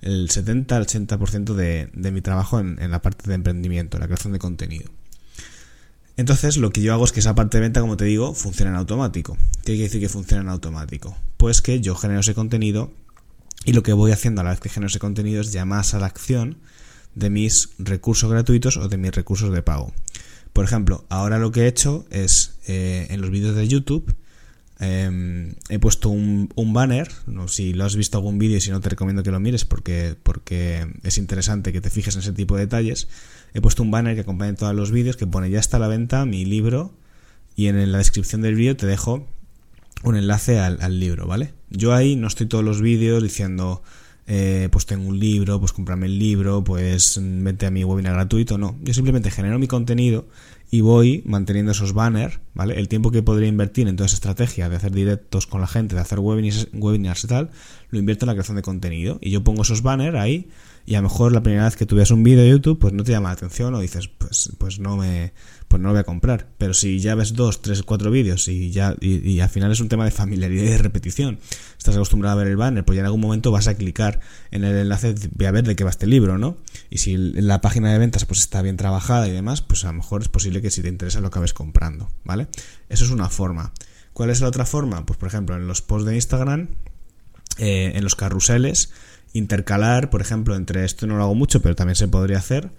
el 0.00 0.30
70 0.30 0.76
al 0.76 0.86
80% 0.86 1.54
de, 1.54 1.90
de 1.92 2.10
mi 2.10 2.22
trabajo 2.22 2.58
en, 2.58 2.80
en 2.80 2.90
la 2.90 3.02
parte 3.02 3.28
de 3.28 3.34
emprendimiento, 3.34 3.98
la 3.98 4.06
creación 4.06 4.32
de 4.32 4.38
contenido. 4.38 4.90
Entonces 6.16 6.56
lo 6.56 6.70
que 6.70 6.82
yo 6.82 6.92
hago 6.92 7.04
es 7.04 7.12
que 7.12 7.20
esa 7.20 7.34
parte 7.34 7.56
de 7.56 7.62
venta, 7.62 7.80
como 7.80 7.96
te 7.96 8.04
digo, 8.04 8.34
funciona 8.34 8.70
en 8.70 8.76
automático. 8.76 9.36
¿Qué 9.64 9.72
quiere 9.72 9.84
decir 9.84 10.00
que 10.00 10.08
funciona 10.08 10.42
en 10.42 10.48
automático? 10.48 11.16
Pues 11.36 11.62
que 11.62 11.80
yo 11.80 11.94
genero 11.94 12.20
ese 12.20 12.34
contenido 12.34 12.92
y 13.64 13.72
lo 13.72 13.82
que 13.82 13.92
voy 13.92 14.12
haciendo 14.12 14.40
a 14.40 14.44
la 14.44 14.50
vez 14.50 14.60
que 14.60 14.68
genero 14.68 14.88
ese 14.88 14.98
contenido 14.98 15.40
es 15.40 15.52
llamar 15.52 15.84
a 15.92 15.98
la 15.98 16.06
acción 16.06 16.58
de 17.14 17.30
mis 17.30 17.70
recursos 17.78 18.30
gratuitos 18.30 18.76
o 18.76 18.88
de 18.88 18.96
mis 18.96 19.12
recursos 19.12 19.52
de 19.52 19.62
pago. 19.62 19.92
Por 20.52 20.64
ejemplo, 20.64 21.04
ahora 21.08 21.38
lo 21.38 21.50
que 21.50 21.62
he 21.62 21.66
hecho 21.66 22.04
es 22.10 22.56
eh, 22.66 23.06
en 23.10 23.20
los 23.20 23.30
vídeos 23.30 23.56
de 23.56 23.68
YouTube 23.68 24.14
em, 24.82 25.54
he 25.68 25.78
puesto 25.78 26.10
un, 26.10 26.48
banner. 26.72 27.08
No, 27.26 27.48
si 27.48 27.72
lo 27.72 27.84
has 27.84 27.96
visto 27.96 28.18
algún 28.18 28.38
vídeo 28.38 28.60
si 28.60 28.70
no 28.70 28.80
te 28.80 28.90
recomiendo 28.90 29.22
que 29.22 29.30
lo 29.30 29.40
mires 29.40 29.64
porque, 29.64 30.16
porque 30.22 30.86
es 31.02 31.18
interesante 31.18 31.72
que 31.72 31.80
te 31.80 31.90
fijes 31.90 32.16
en 32.16 32.22
ese 32.22 32.32
tipo 32.32 32.56
de 32.56 32.62
detalles 32.62 33.08
he 33.54 33.60
puesto 33.60 33.82
un 33.82 33.90
banner 33.90 34.14
que 34.14 34.22
acompaña 34.22 34.54
todos 34.54 34.74
los 34.74 34.90
vídeos 34.90 35.16
que 35.16 35.26
pone 35.26 35.50
ya 35.50 35.60
está 35.60 35.76
a 35.76 35.80
la 35.80 35.88
venta 35.88 36.24
mi 36.24 36.44
libro 36.44 36.92
y 37.54 37.66
en 37.66 37.92
la 37.92 37.98
descripción 37.98 38.40
del 38.40 38.54
vídeo 38.54 38.76
te 38.76 38.86
dejo 38.86 39.26
un 40.02 40.16
enlace 40.16 40.58
al, 40.58 40.98
libro, 40.98 41.26
¿vale? 41.26 41.52
Yo 41.70 41.94
ahí 41.94 42.16
no 42.16 42.26
estoy 42.26 42.46
todos 42.46 42.64
los 42.64 42.80
vídeos 42.80 43.22
diciendo 43.22 43.82
eh, 44.26 44.68
pues 44.72 44.86
tengo 44.86 45.06
un 45.06 45.18
libro, 45.18 45.60
pues 45.60 45.72
comprame 45.72 46.06
el 46.06 46.18
libro, 46.18 46.64
pues 46.64 47.20
vete 47.20 47.66
a 47.66 47.70
mi 47.70 47.84
webinar 47.84 48.14
gratuito, 48.14 48.58
no. 48.58 48.76
Yo 48.82 48.94
simplemente 48.94 49.30
genero 49.30 49.58
mi 49.58 49.68
contenido 49.68 50.26
y 50.72 50.80
voy 50.80 51.22
manteniendo 51.26 51.72
esos 51.72 51.92
banners, 51.92 52.40
¿vale? 52.54 52.78
El 52.78 52.88
tiempo 52.88 53.10
que 53.10 53.22
podría 53.22 53.46
invertir 53.46 53.88
en 53.88 53.96
toda 53.96 54.06
esa 54.06 54.14
estrategia 54.14 54.70
de 54.70 54.76
hacer 54.76 54.90
directos 54.90 55.46
con 55.46 55.60
la 55.60 55.66
gente, 55.66 55.94
de 55.94 56.00
hacer 56.00 56.18
webinars, 56.18 56.68
webinars 56.72 57.24
y 57.24 57.26
tal, 57.26 57.50
lo 57.90 57.98
invierto 57.98 58.24
en 58.24 58.28
la 58.28 58.32
creación 58.32 58.56
de 58.56 58.62
contenido. 58.62 59.18
Y 59.20 59.30
yo 59.30 59.44
pongo 59.44 59.62
esos 59.62 59.82
banners 59.82 60.16
ahí 60.16 60.48
y 60.84 60.94
a 60.94 60.98
lo 60.98 61.08
mejor 61.08 61.32
la 61.32 61.42
primera 61.42 61.64
vez 61.64 61.76
que 61.76 61.86
tú 61.86 61.96
veas 61.96 62.10
un 62.10 62.22
vídeo 62.24 62.42
de 62.42 62.50
YouTube, 62.50 62.78
pues 62.78 62.92
no 62.92 63.04
te 63.04 63.12
llama 63.12 63.28
la 63.28 63.34
atención 63.34 63.74
o 63.74 63.80
dices, 63.80 64.08
pues, 64.08 64.50
pues 64.58 64.78
no 64.80 64.96
me, 64.96 65.32
pues 65.68 65.80
no 65.80 65.88
lo 65.88 65.94
voy 65.94 66.00
a 66.00 66.04
comprar. 66.04 66.48
Pero 66.58 66.74
si 66.74 66.98
ya 66.98 67.14
ves 67.14 67.34
dos, 67.34 67.62
tres, 67.62 67.82
cuatro 67.82 68.10
vídeos 68.10 68.48
y 68.48 68.70
ya, 68.72 68.94
y, 69.00 69.40
al 69.40 69.48
final 69.48 69.70
es 69.70 69.80
un 69.80 69.88
tema 69.88 70.04
de 70.04 70.10
familiaridad 70.10 70.64
y 70.64 70.68
de 70.68 70.78
repetición, 70.78 71.38
estás 71.78 71.94
acostumbrado 71.94 72.38
a 72.38 72.42
ver 72.42 72.50
el 72.50 72.56
banner, 72.56 72.84
pues 72.84 72.96
ya 72.96 73.00
en 73.00 73.06
algún 73.06 73.20
momento 73.20 73.50
vas 73.52 73.68
a 73.68 73.74
clicar 73.74 74.20
en 74.50 74.64
el 74.64 74.76
enlace, 74.76 75.14
voy 75.34 75.46
a 75.46 75.52
ver 75.52 75.64
de 75.64 75.76
qué 75.76 75.84
va 75.84 75.90
este 75.90 76.06
libro, 76.06 76.36
¿no? 76.36 76.56
Y 76.90 76.98
si 76.98 77.16
la 77.16 77.60
página 77.60 77.92
de 77.92 77.98
ventas 77.98 78.24
pues 78.24 78.40
está 78.40 78.60
bien 78.60 78.76
trabajada 78.76 79.28
y 79.28 79.30
demás, 79.30 79.62
pues 79.62 79.84
a 79.84 79.88
lo 79.88 79.94
mejor 79.94 80.22
es 80.22 80.28
posible 80.28 80.62
que 80.62 80.70
si 80.70 80.82
te 80.82 80.88
interesa 80.88 81.20
lo 81.20 81.28
acabes 81.28 81.54
comprando, 81.54 82.08
¿vale? 82.24 82.48
Eso 82.88 83.04
es 83.04 83.10
una 83.10 83.28
forma. 83.28 83.72
¿Cuál 84.12 84.30
es 84.30 84.40
la 84.40 84.48
otra 84.48 84.66
forma? 84.66 85.06
Pues 85.06 85.18
por 85.18 85.28
ejemplo, 85.28 85.56
en 85.56 85.66
los 85.66 85.80
posts 85.80 86.06
de 86.06 86.14
Instagram, 86.16 86.68
eh, 87.58 87.92
en 87.94 88.04
los 88.04 88.14
carruseles, 88.14 88.90
intercalar, 89.32 90.10
por 90.10 90.20
ejemplo, 90.20 90.56
entre 90.56 90.84
esto 90.84 91.06
no 91.06 91.16
lo 91.16 91.24
hago 91.24 91.34
mucho, 91.34 91.62
pero 91.62 91.74
también 91.74 91.96
se 91.96 92.08
podría 92.08 92.38
hacer, 92.38 92.70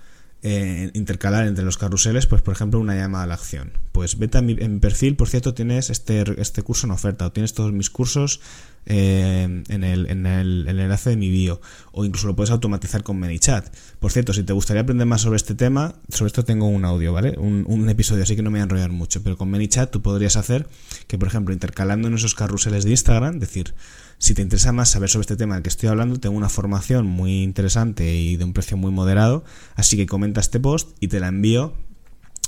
eh, 0.45 0.91
intercalar 0.93 1.47
entre 1.47 1.63
los 1.63 1.77
carruseles, 1.77 2.27
pues 2.27 2.41
por 2.41 2.53
ejemplo, 2.53 2.77
una 2.77 2.97
llamada 2.97 3.23
a 3.23 3.27
la 3.27 3.35
acción. 3.35 3.71
Pues 3.93 4.19
vete 4.19 4.39
a 4.39 4.41
mi, 4.41 4.57
en 4.59 4.73
mi 4.73 4.79
perfil, 4.81 5.15
por 5.15 5.29
cierto, 5.29 5.53
tienes 5.53 5.89
este, 5.89 6.21
este 6.41 6.63
curso 6.63 6.85
en 6.85 6.91
oferta, 6.91 7.25
o 7.25 7.31
tienes 7.31 7.53
todos 7.53 7.71
mis 7.71 7.89
cursos 7.89 8.41
eh, 8.85 9.63
en, 9.69 9.83
el, 9.85 10.09
en, 10.09 10.25
el, 10.25 10.67
enlace 10.67 11.11
de 11.11 11.15
mi 11.15 11.29
bio, 11.29 11.61
o 11.93 12.03
incluso 12.03 12.27
lo 12.27 12.35
puedes 12.35 12.51
automatizar 12.51 13.03
con 13.03 13.17
ManyChat. 13.19 13.73
Por 13.99 14.11
cierto, 14.11 14.33
si 14.33 14.43
te 14.43 14.51
gustaría 14.51 14.81
aprender 14.81 15.07
más 15.07 15.21
sobre 15.21 15.37
este 15.37 15.55
tema, 15.55 15.95
sobre 16.09 16.27
esto 16.27 16.43
tengo 16.43 16.67
un 16.67 16.83
audio, 16.83 17.13
¿vale? 17.13 17.37
Un, 17.37 17.87
episodio, 17.87 18.23
así 18.23 18.35
que 18.35 18.41
no 18.41 18.51
me 18.51 18.55
voy 18.55 18.61
a 18.61 18.63
enrollar 18.63 18.91
mucho, 18.91 19.23
pero 19.23 19.37
con 19.37 19.49
ManyChat 19.49 19.91
tú 19.91 20.01
podrías 20.01 20.35
hacer 20.35 20.67
que, 21.07 21.17
por 21.17 21.29
ejemplo, 21.29 21.53
intercalando 21.53 22.09
en 22.09 22.15
esos 22.15 22.35
carruseles 22.35 22.83
de 22.83 22.91
Instagram, 22.91 23.39
decir, 23.39 23.73
si 24.23 24.33
te 24.33 24.41
interesa 24.41 24.71
más 24.71 24.89
saber 24.89 25.09
sobre 25.09 25.23
este 25.23 25.35
tema 25.35 25.55
del 25.55 25.63
que 25.63 25.69
estoy 25.69 25.89
hablando, 25.89 26.17
tengo 26.17 26.37
una 26.37 26.47
formación 26.47 27.05
muy 27.05 27.43
interesante 27.43 28.15
y 28.15 28.37
de 28.37 28.45
un 28.45 28.53
precio 28.53 28.77
muy 28.77 28.89
moderado, 28.89 29.43
así 29.75 29.97
que 29.97 30.05
comenta 30.05 30.39
este 30.39 30.61
post 30.61 30.95
y 31.01 31.09
te 31.09 31.19
la 31.19 31.27
envío 31.27 31.73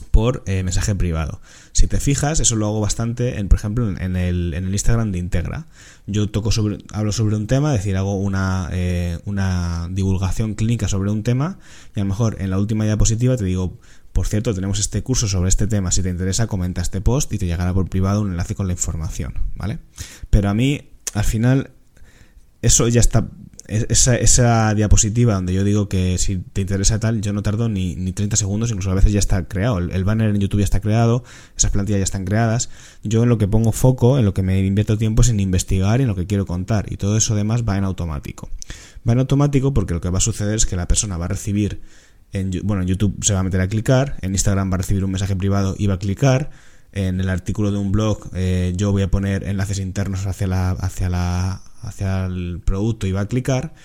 por 0.10 0.42
eh, 0.46 0.64
mensaje 0.64 0.96
privado. 0.96 1.42
Si 1.74 1.88
te 1.88 2.00
fijas, 2.00 2.40
eso 2.40 2.56
lo 2.56 2.68
hago 2.68 2.80
bastante, 2.80 3.40
en, 3.40 3.50
por 3.50 3.60
ejemplo, 3.60 3.90
en 3.90 4.16
el, 4.16 4.54
en 4.54 4.68
el 4.68 4.72
Instagram 4.72 5.12
de 5.12 5.18
Integra. 5.18 5.66
Yo 6.08 6.30
toco 6.30 6.50
sobre, 6.50 6.78
hablo 6.94 7.12
sobre 7.12 7.36
un 7.36 7.46
tema, 7.46 7.74
es 7.74 7.82
decir, 7.82 7.98
hago 7.98 8.16
una, 8.16 8.70
eh, 8.72 9.20
una 9.26 9.90
divulgación 9.92 10.56
clínica 10.56 10.88
sobre 10.88 11.12
un 11.12 11.24
tema 11.24 11.60
y 11.94 12.00
a 12.00 12.04
lo 12.04 12.08
mejor 12.08 12.38
en 12.40 12.52
la 12.52 12.58
última 12.58 12.86
diapositiva 12.86 13.36
te 13.36 13.44
digo, 13.44 13.78
por 14.14 14.28
cierto, 14.28 14.54
tenemos 14.54 14.80
este 14.80 15.04
curso 15.04 15.28
sobre 15.28 15.50
este 15.50 15.68
tema, 15.68 15.92
si 15.92 16.02
te 16.02 16.10
interesa, 16.10 16.48
comenta 16.48 16.82
este 16.82 17.02
post 17.02 17.34
y 17.34 17.38
te 17.38 17.48
llegará 17.48 17.74
por 17.74 17.90
privado 17.90 18.22
un 18.22 18.32
enlace 18.32 18.56
con 18.56 18.68
la 18.68 18.72
información, 18.72 19.34
¿vale? 19.58 19.80
Pero 20.30 20.48
a 20.48 20.54
mí 20.54 20.95
al 21.16 21.24
final 21.24 21.72
eso 22.62 22.88
ya 22.88 23.00
está 23.00 23.28
esa, 23.68 24.16
esa, 24.16 24.76
diapositiva 24.76 25.34
donde 25.34 25.54
yo 25.54 25.64
digo 25.64 25.90
que 25.90 26.20
si 26.20 26.38
te 26.38 26.62
interesa 26.62 27.00
tal, 27.00 27.22
yo 27.22 27.34
no 27.34 27.42
tardo 27.42 27.68
ni, 27.68 27.96
ni 27.96 28.12
30 28.14 28.36
segundos, 28.36 28.70
incluso 28.70 28.92
a 28.92 28.94
veces 28.94 29.12
ya 29.12 29.18
está 29.18 29.48
creado. 29.48 29.80
El, 29.80 30.04
banner 30.04 30.30
en 30.30 30.40
YouTube 30.40 30.60
ya 30.60 30.66
está 30.66 30.82
creado, 30.82 31.24
esas 31.58 31.72
plantillas 31.72 32.00
ya 32.00 32.04
están 32.04 32.26
creadas. 32.26 32.70
Yo 33.04 33.24
en 33.24 33.30
lo 33.30 33.40
que 33.40 33.48
pongo 33.48 33.72
foco, 33.72 34.20
en 34.20 34.26
lo 34.26 34.34
que 34.34 34.44
me 34.44 34.60
invierto 34.60 34.98
tiempo 34.98 35.24
es 35.24 35.30
en 35.30 35.40
investigar 35.40 36.00
y 36.00 36.04
en 36.04 36.10
lo 36.10 36.16
que 36.16 36.28
quiero 36.28 36.46
contar. 36.46 36.92
Y 36.92 36.98
todo 36.98 37.18
eso 37.18 37.34
además 37.34 37.64
va 37.68 37.78
en 37.78 37.86
automático. 37.86 38.50
Va 39.08 39.14
en 39.14 39.20
automático 39.20 39.74
porque 39.74 39.96
lo 39.96 40.02
que 40.02 40.10
va 40.10 40.20
a 40.20 40.22
suceder 40.22 40.56
es 40.56 40.68
que 40.68 40.76
la 40.76 40.88
persona 40.88 41.18
va 41.18 41.26
a 41.26 41.30
recibir, 41.30 41.82
en, 42.34 42.52
bueno, 42.64 42.84
en 42.84 42.90
YouTube 42.90 43.18
se 43.24 43.34
va 43.34 43.40
a 43.40 43.44
meter 43.44 43.62
a 43.62 43.68
clicar, 43.68 44.18
en 44.22 44.34
Instagram 44.34 44.72
va 44.72 44.76
a 44.76 44.78
recibir 44.78 45.04
un 45.04 45.12
mensaje 45.12 45.36
privado 45.36 45.76
y 45.78 45.88
va 45.88 45.96
a 45.96 46.00
clicar 46.00 46.52
en 46.96 47.20
el 47.20 47.30
artículo 47.30 47.72
de 47.72 47.78
un 47.78 47.92
blog 47.92 48.30
eh, 48.34 48.74
yo 48.76 48.92
voy 48.92 49.04
a 49.04 49.12
poner 49.12 49.44
enlaces 49.44 49.80
internos 49.80 50.26
hacia 50.26 50.48
la, 50.48 50.72
hacia 50.72 51.10
la 51.10 51.62
hacia 51.82 52.26
el 52.26 52.62
producto 52.66 53.06
y 53.06 53.12
va 53.12 53.22
a 53.22 53.28
clicar. 53.28 53.76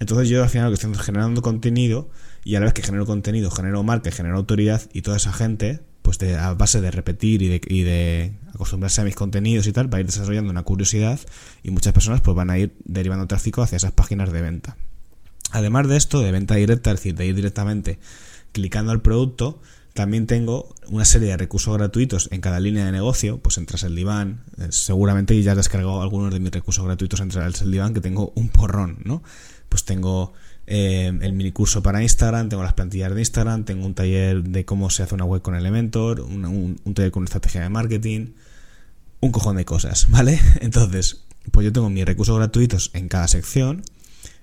Entonces 0.00 0.28
yo 0.28 0.42
al 0.42 0.48
final 0.48 0.70
lo 0.70 0.70
que 0.76 0.86
estoy 0.86 1.04
generando 1.04 1.42
contenido 1.42 2.08
y 2.44 2.54
a 2.54 2.60
la 2.60 2.64
vez 2.64 2.74
que 2.74 2.82
genero 2.82 3.04
contenido 3.04 3.50
genero 3.50 3.82
marca 3.82 4.10
genero 4.10 4.36
autoridad 4.36 4.82
y 4.92 5.02
toda 5.02 5.18
esa 5.18 5.32
gente 5.32 5.80
pues 6.02 6.18
a 6.22 6.54
base 6.54 6.80
de 6.80 6.90
repetir 6.90 7.42
y 7.42 7.48
de, 7.48 7.60
y 7.66 7.82
de 7.82 8.32
acostumbrarse 8.54 9.00
a 9.00 9.04
mis 9.04 9.14
contenidos 9.14 9.66
y 9.66 9.72
tal 9.72 9.92
va 9.92 9.98
a 9.98 10.00
ir 10.00 10.06
desarrollando 10.06 10.50
una 10.50 10.64
curiosidad 10.64 11.20
y 11.62 11.70
muchas 11.70 11.92
personas 11.92 12.20
pues 12.20 12.36
van 12.36 12.50
a 12.50 12.58
ir 12.58 12.74
derivando 12.84 13.26
tráfico 13.26 13.62
hacia 13.62 13.76
esas 13.76 13.92
páginas 13.92 14.32
de 14.32 14.42
venta. 14.42 14.76
Además 15.52 15.88
de 15.88 15.96
esto 15.96 16.20
de 16.20 16.32
venta 16.32 16.54
directa 16.56 16.90
es 16.90 16.96
decir 16.96 17.14
de 17.14 17.26
ir 17.26 17.34
directamente 17.34 17.98
clicando 18.52 18.92
al 18.92 19.02
producto 19.02 19.60
también 19.94 20.26
tengo 20.26 20.74
una 20.88 21.04
serie 21.04 21.28
de 21.28 21.36
recursos 21.36 21.76
gratuitos 21.76 22.28
en 22.32 22.40
cada 22.40 22.60
línea 22.60 22.86
de 22.86 22.92
negocio. 22.92 23.38
Pues 23.38 23.58
entras 23.58 23.82
el 23.82 23.94
diván, 23.94 24.44
eh, 24.58 24.68
seguramente 24.70 25.40
ya 25.42 25.52
has 25.52 25.58
descargado 25.58 26.00
algunos 26.00 26.32
de 26.32 26.40
mis 26.40 26.50
recursos 26.50 26.84
gratuitos 26.84 27.20
entras 27.20 27.60
el 27.60 27.70
diván, 27.70 27.92
que 27.92 28.00
tengo 28.00 28.32
un 28.34 28.48
porrón, 28.48 28.98
¿no? 29.04 29.22
Pues 29.68 29.84
tengo 29.84 30.32
eh, 30.66 31.12
el 31.20 31.32
mini 31.34 31.52
curso 31.52 31.82
para 31.82 32.02
Instagram, 32.02 32.48
tengo 32.48 32.62
las 32.62 32.72
plantillas 32.72 33.14
de 33.14 33.20
Instagram, 33.20 33.64
tengo 33.64 33.84
un 33.84 33.94
taller 33.94 34.42
de 34.42 34.64
cómo 34.64 34.88
se 34.88 35.02
hace 35.02 35.14
una 35.14 35.24
web 35.24 35.42
con 35.42 35.54
Elementor, 35.54 36.20
un, 36.20 36.78
un 36.82 36.94
taller 36.94 37.10
con 37.10 37.24
estrategia 37.24 37.60
de 37.62 37.68
marketing, 37.68 38.28
un 39.20 39.30
cojón 39.30 39.56
de 39.56 39.64
cosas, 39.64 40.06
¿vale? 40.10 40.40
Entonces, 40.60 41.24
pues 41.50 41.64
yo 41.64 41.72
tengo 41.72 41.90
mis 41.90 42.04
recursos 42.04 42.36
gratuitos 42.36 42.90
en 42.94 43.08
cada 43.08 43.28
sección, 43.28 43.82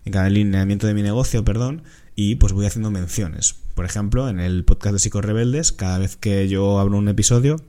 en 0.06 0.14
cada 0.14 0.30
lineamiento 0.30 0.86
de 0.86 0.94
mi 0.94 1.02
negocio, 1.02 1.44
perdón, 1.44 1.84
y 2.16 2.36
pues 2.36 2.54
voy 2.54 2.66
haciendo 2.66 2.92
menciones. 2.92 3.56
Por 3.80 3.86
ejemplo, 3.86 4.28
en 4.28 4.42
el 4.42 4.66
podcast 4.66 4.92
de 4.92 5.00
Psicos 5.00 5.24
Rebeldes, 5.24 5.72
cada 5.72 6.00
vez 6.00 6.18
que 6.18 6.50
yo 6.50 6.82
abro 6.82 6.98
un 6.98 7.08
episodio, 7.08 7.64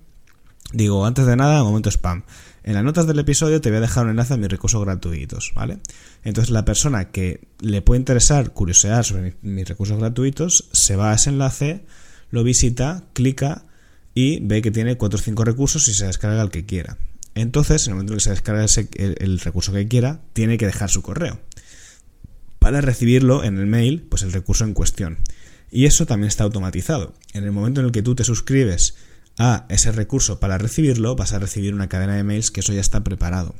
digo, 0.72 1.06
antes 1.06 1.24
de 1.24 1.36
nada, 1.36 1.62
momento 1.62 1.88
spam. 1.88 2.24
En 2.64 2.74
las 2.74 2.82
notas 2.82 3.06
del 3.06 3.20
episodio 3.20 3.60
te 3.60 3.70
voy 3.70 3.76
a 3.76 3.82
dejar 3.82 4.06
un 4.06 4.10
enlace 4.10 4.34
a 4.34 4.36
mis 4.36 4.48
recursos 4.48 4.84
gratuitos, 4.84 5.52
¿vale? 5.54 5.78
Entonces 6.24 6.50
la 6.50 6.64
persona 6.64 7.12
que 7.12 7.46
le 7.60 7.80
puede 7.80 8.00
interesar 8.00 8.52
curiosear 8.52 9.04
sobre 9.04 9.36
mis 9.42 9.68
recursos 9.68 10.00
gratuitos, 10.00 10.68
se 10.72 10.96
va 10.96 11.12
a 11.12 11.14
ese 11.14 11.30
enlace, 11.30 11.84
lo 12.32 12.42
visita, 12.42 13.04
clica 13.12 13.66
y 14.12 14.40
ve 14.40 14.62
que 14.62 14.72
tiene 14.72 14.96
4 14.96 15.16
o 15.16 15.22
5 15.22 15.44
recursos 15.44 15.86
y 15.86 15.94
se 15.94 16.06
descarga 16.06 16.42
el 16.42 16.50
que 16.50 16.66
quiera. 16.66 16.98
Entonces, 17.36 17.86
en 17.86 17.92
el 17.92 17.94
momento 17.94 18.14
en 18.14 18.16
que 18.16 18.24
se 18.24 18.30
descarga 18.30 18.66
el 18.96 19.38
recurso 19.38 19.72
que 19.72 19.86
quiera, 19.86 20.22
tiene 20.32 20.58
que 20.58 20.66
dejar 20.66 20.90
su 20.90 21.02
correo 21.02 21.38
para 22.60 22.82
recibirlo 22.82 23.42
en 23.42 23.58
el 23.58 23.66
mail, 23.66 24.06
pues 24.08 24.22
el 24.22 24.32
recurso 24.32 24.64
en 24.64 24.74
cuestión. 24.74 25.18
Y 25.70 25.86
eso 25.86 26.06
también 26.06 26.28
está 26.28 26.44
automatizado. 26.44 27.14
En 27.32 27.44
el 27.44 27.52
momento 27.52 27.80
en 27.80 27.86
el 27.86 27.92
que 27.92 28.02
tú 28.02 28.14
te 28.14 28.24
suscribes 28.24 28.94
a 29.38 29.66
ese 29.68 29.92
recurso 29.92 30.40
para 30.40 30.58
recibirlo, 30.58 31.16
vas 31.16 31.32
a 31.32 31.38
recibir 31.38 31.72
una 31.72 31.88
cadena 31.88 32.16
de 32.16 32.24
mails 32.24 32.50
que 32.50 32.60
eso 32.60 32.72
ya 32.72 32.80
está 32.80 33.04
preparado. 33.04 33.54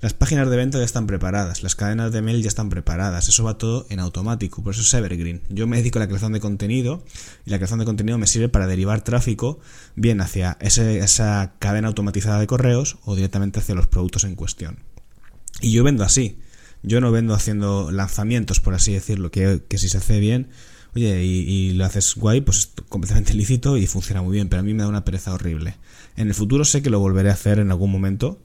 Las 0.00 0.14
páginas 0.14 0.50
de 0.50 0.56
venta 0.56 0.78
ya 0.78 0.84
están 0.84 1.06
preparadas, 1.06 1.62
las 1.62 1.76
cadenas 1.76 2.10
de 2.10 2.22
mail 2.22 2.42
ya 2.42 2.48
están 2.48 2.70
preparadas, 2.70 3.28
eso 3.28 3.44
va 3.44 3.56
todo 3.56 3.86
en 3.88 4.00
automático, 4.00 4.60
por 4.62 4.74
eso 4.74 4.82
es 4.82 4.92
Evergreen. 4.92 5.42
Yo 5.48 5.68
me 5.68 5.76
dedico 5.76 6.00
a 6.00 6.00
la 6.00 6.08
creación 6.08 6.32
de 6.32 6.40
contenido 6.40 7.04
y 7.46 7.50
la 7.50 7.58
creación 7.58 7.78
de 7.78 7.84
contenido 7.84 8.18
me 8.18 8.26
sirve 8.26 8.48
para 8.48 8.66
derivar 8.66 9.02
tráfico 9.02 9.60
bien 9.94 10.20
hacia 10.20 10.58
esa 10.60 11.54
cadena 11.60 11.86
automatizada 11.86 12.40
de 12.40 12.48
correos 12.48 12.98
o 13.04 13.14
directamente 13.14 13.60
hacia 13.60 13.76
los 13.76 13.86
productos 13.86 14.24
en 14.24 14.34
cuestión. 14.34 14.80
Y 15.60 15.70
yo 15.70 15.84
vendo 15.84 16.02
así. 16.02 16.40
Yo 16.82 17.00
no 17.00 17.12
vendo 17.12 17.34
haciendo 17.34 17.92
lanzamientos, 17.92 18.58
por 18.58 18.74
así 18.74 18.92
decirlo, 18.92 19.30
que, 19.30 19.62
si 19.76 19.88
se 19.88 19.98
hace 19.98 20.18
bien, 20.18 20.48
oye, 20.94 21.24
y, 21.24 21.72
lo 21.72 21.84
haces 21.84 22.14
guay, 22.14 22.40
pues 22.40 22.58
es 22.58 22.70
completamente 22.88 23.34
lícito 23.34 23.76
y 23.76 23.86
funciona 23.86 24.22
muy 24.22 24.34
bien, 24.34 24.48
pero 24.48 24.60
a 24.60 24.62
mí 24.62 24.74
me 24.74 24.82
da 24.82 24.88
una 24.88 25.04
pereza 25.04 25.32
horrible. 25.32 25.76
En 26.16 26.28
el 26.28 26.34
futuro 26.34 26.64
sé 26.64 26.82
que 26.82 26.90
lo 26.90 27.00
volveré 27.00 27.30
a 27.30 27.34
hacer 27.34 27.58
en 27.58 27.70
algún 27.70 27.90
momento, 27.90 28.40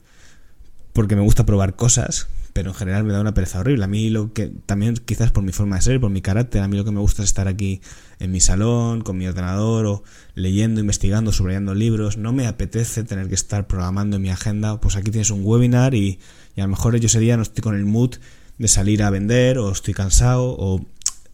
porque 0.92 1.16
me 1.16 1.22
gusta 1.22 1.46
probar 1.46 1.76
cosas, 1.76 2.28
pero 2.52 2.70
en 2.70 2.74
general 2.74 3.04
me 3.04 3.12
da 3.12 3.20
una 3.20 3.34
pereza 3.34 3.60
horrible. 3.60 3.84
A 3.84 3.88
mí 3.88 4.10
lo 4.10 4.32
que, 4.32 4.48
también 4.66 4.94
quizás 4.94 5.30
por 5.30 5.44
mi 5.44 5.52
forma 5.52 5.76
de 5.76 5.82
ser, 5.82 6.00
por 6.00 6.10
mi 6.10 6.22
carácter, 6.22 6.62
a 6.62 6.68
mí 6.68 6.76
lo 6.76 6.84
que 6.84 6.90
me 6.90 7.00
gusta 7.00 7.22
es 7.22 7.28
estar 7.28 7.46
aquí 7.46 7.80
en 8.18 8.32
mi 8.32 8.40
salón, 8.40 9.02
con 9.02 9.16
mi 9.16 9.28
ordenador, 9.28 9.86
o 9.86 10.02
leyendo, 10.34 10.80
investigando, 10.80 11.30
subrayando 11.30 11.74
libros. 11.74 12.16
No 12.16 12.32
me 12.32 12.46
apetece 12.46 13.04
tener 13.04 13.28
que 13.28 13.34
estar 13.34 13.66
programando 13.66 14.16
en 14.16 14.22
mi 14.22 14.30
agenda, 14.30 14.80
pues 14.80 14.96
aquí 14.96 15.10
tienes 15.10 15.30
un 15.30 15.42
webinar 15.44 15.94
y 15.94 16.18
y 16.58 16.60
a 16.60 16.64
lo 16.64 16.70
mejor 16.70 16.96
yo 16.96 17.06
ese 17.06 17.20
día 17.20 17.36
no 17.36 17.44
estoy 17.44 17.62
con 17.62 17.76
el 17.76 17.84
mood 17.84 18.16
de 18.58 18.66
salir 18.66 19.04
a 19.04 19.10
vender 19.10 19.58
o 19.58 19.70
estoy 19.70 19.94
cansado 19.94 20.56
o 20.58 20.84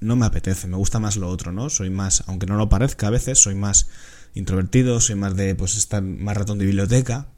no 0.00 0.16
me 0.16 0.26
apetece, 0.26 0.66
me 0.66 0.76
gusta 0.76 0.98
más 0.98 1.16
lo 1.16 1.28
otro, 1.28 1.52
¿no? 1.52 1.70
Soy 1.70 1.90
más, 1.90 2.24
aunque 2.26 2.46
no 2.46 2.56
lo 2.56 2.68
parezca 2.68 3.08
a 3.08 3.10
veces, 3.10 3.38
soy 3.38 3.54
más 3.54 3.88
introvertido, 4.34 5.00
soy 5.00 5.16
más 5.16 5.36
de 5.36 5.54
pues 5.54 5.76
estar 5.76 6.02
más 6.02 6.36
ratón 6.36 6.58
de 6.58 6.66
biblioteca. 6.66 7.28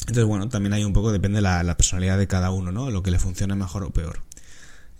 Entonces, 0.00 0.24
bueno, 0.24 0.48
también 0.48 0.72
hay 0.72 0.84
un 0.84 0.92
poco, 0.92 1.12
depende 1.12 1.40
la, 1.40 1.62
la 1.62 1.76
personalidad 1.76 2.18
de 2.18 2.26
cada 2.26 2.50
uno, 2.50 2.72
¿no? 2.72 2.90
Lo 2.90 3.02
que 3.02 3.10
le 3.10 3.18
funcione 3.18 3.54
mejor 3.54 3.84
o 3.84 3.90
peor. 3.90 4.22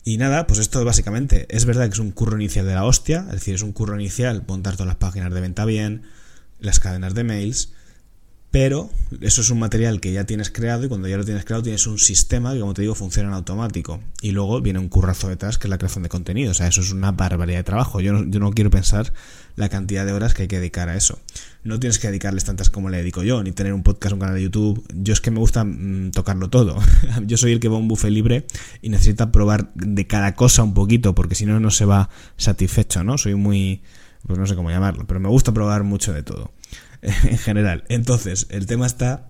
Y 0.05 0.19
nada, 0.19 0.47
pues 0.47 0.61
esto 0.61 0.85
básicamente 0.85 1.47
es 1.49 1.65
verdad 1.65 1.87
que 1.87 1.95
es 1.95 1.99
un 1.99 2.11
curro 2.11 2.37
inicial 2.37 2.67
de 2.67 2.75
la 2.75 2.85
hostia, 2.85 3.25
es 3.29 3.33
decir, 3.33 3.55
es 3.55 3.63
un 3.63 3.73
curro 3.73 3.99
inicial 3.99 4.45
montar 4.47 4.75
todas 4.75 4.87
las 4.87 4.97
páginas 4.97 5.33
de 5.33 5.41
venta 5.41 5.65
bien, 5.65 6.03
las 6.61 6.79
cadenas 6.79 7.15
de 7.15 7.25
mails, 7.25 7.73
pero 8.55 8.89
eso 9.21 9.41
es 9.41 9.51
un 9.51 9.59
material 9.59 9.99
que 9.99 10.13
ya 10.13 10.27
tienes 10.27 10.49
creado 10.49 10.85
y 10.85 10.89
cuando 10.89 11.09
ya 11.09 11.17
lo 11.17 11.25
tienes 11.25 11.45
creado 11.45 11.65
tienes 11.65 11.89
un 11.89 11.99
sistema 11.99 12.55
que, 12.55 12.61
como 12.61 12.73
te 12.73 12.83
digo, 12.83 12.95
funciona 12.95 13.29
en 13.31 13.35
automático. 13.35 14.01
Y 14.23 14.31
luego 14.31 14.61
viene 14.61 14.79
un 14.79 14.89
currazo 14.89 15.29
detrás 15.29 15.59
que 15.59 15.67
es 15.67 15.71
la 15.71 15.77
creación 15.77 16.05
de 16.05 16.09
contenido. 16.09 16.53
O 16.53 16.55
sea, 16.55 16.69
eso 16.69 16.81
es 16.81 16.93
una 16.93 17.11
barbaridad 17.11 17.59
de 17.59 17.65
trabajo. 17.65 18.01
Yo 18.01 18.13
no, 18.13 18.25
yo 18.31 18.39
no 18.39 18.53
quiero 18.53 18.71
pensar 18.71 19.13
la 19.57 19.69
cantidad 19.69 20.07
de 20.07 20.13
horas 20.13 20.35
que 20.35 20.43
hay 20.43 20.49
que 20.49 20.59
dedicar 20.59 20.89
a 20.89 20.95
eso. 20.95 21.19
No 21.65 21.81
tienes 21.81 21.99
que 21.99 22.07
dedicarles 22.07 22.45
tantas 22.45 22.71
como 22.71 22.91
le 22.91 22.99
dedico 22.99 23.25
yo, 23.25 23.43
ni 23.43 23.51
tener 23.51 23.73
un 23.73 23.83
podcast, 23.83 24.13
un 24.13 24.21
canal 24.21 24.37
de 24.37 24.43
YouTube. 24.45 24.87
Yo 24.95 25.15
es 25.15 25.21
que 25.21 25.33
me 25.33 25.41
gusta 25.41 25.65
mm, 25.65 26.13
tocarlo 26.13 26.49
todo. 26.49 26.77
yo 27.27 27.37
soy 27.37 27.51
el 27.51 27.59
que 27.59 27.67
va 27.67 27.75
a 27.75 27.81
un 27.81 27.89
buffet 27.89 28.13
libre 28.13 28.47
y 28.83 28.89
necesita 28.89 29.33
probar 29.33 29.75
de 29.75 30.07
cada 30.07 30.37
cosa 30.37 30.63
un 30.63 30.75
poquito, 30.75 31.13
porque 31.13 31.35
si 31.35 31.45
no, 31.45 31.59
no 31.59 31.73
se 31.73 31.87
va 31.87 32.09
satisfecho, 32.37 33.03
¿no? 33.03 33.19
Soy 33.19 33.35
muy... 33.35 33.83
pues 34.25 34.39
no 34.39 34.47
sé 34.47 34.55
cómo 34.55 34.71
llamarlo, 34.71 35.09
pero 35.09 35.19
me 35.19 35.29
gusta 35.29 35.51
probar 35.51 35.83
mucho 35.83 36.13
de 36.13 36.23
todo. 36.23 36.53
en 37.25 37.39
general. 37.39 37.85
Entonces, 37.89 38.47
el 38.51 38.67
tema 38.67 38.87
está 38.87 39.29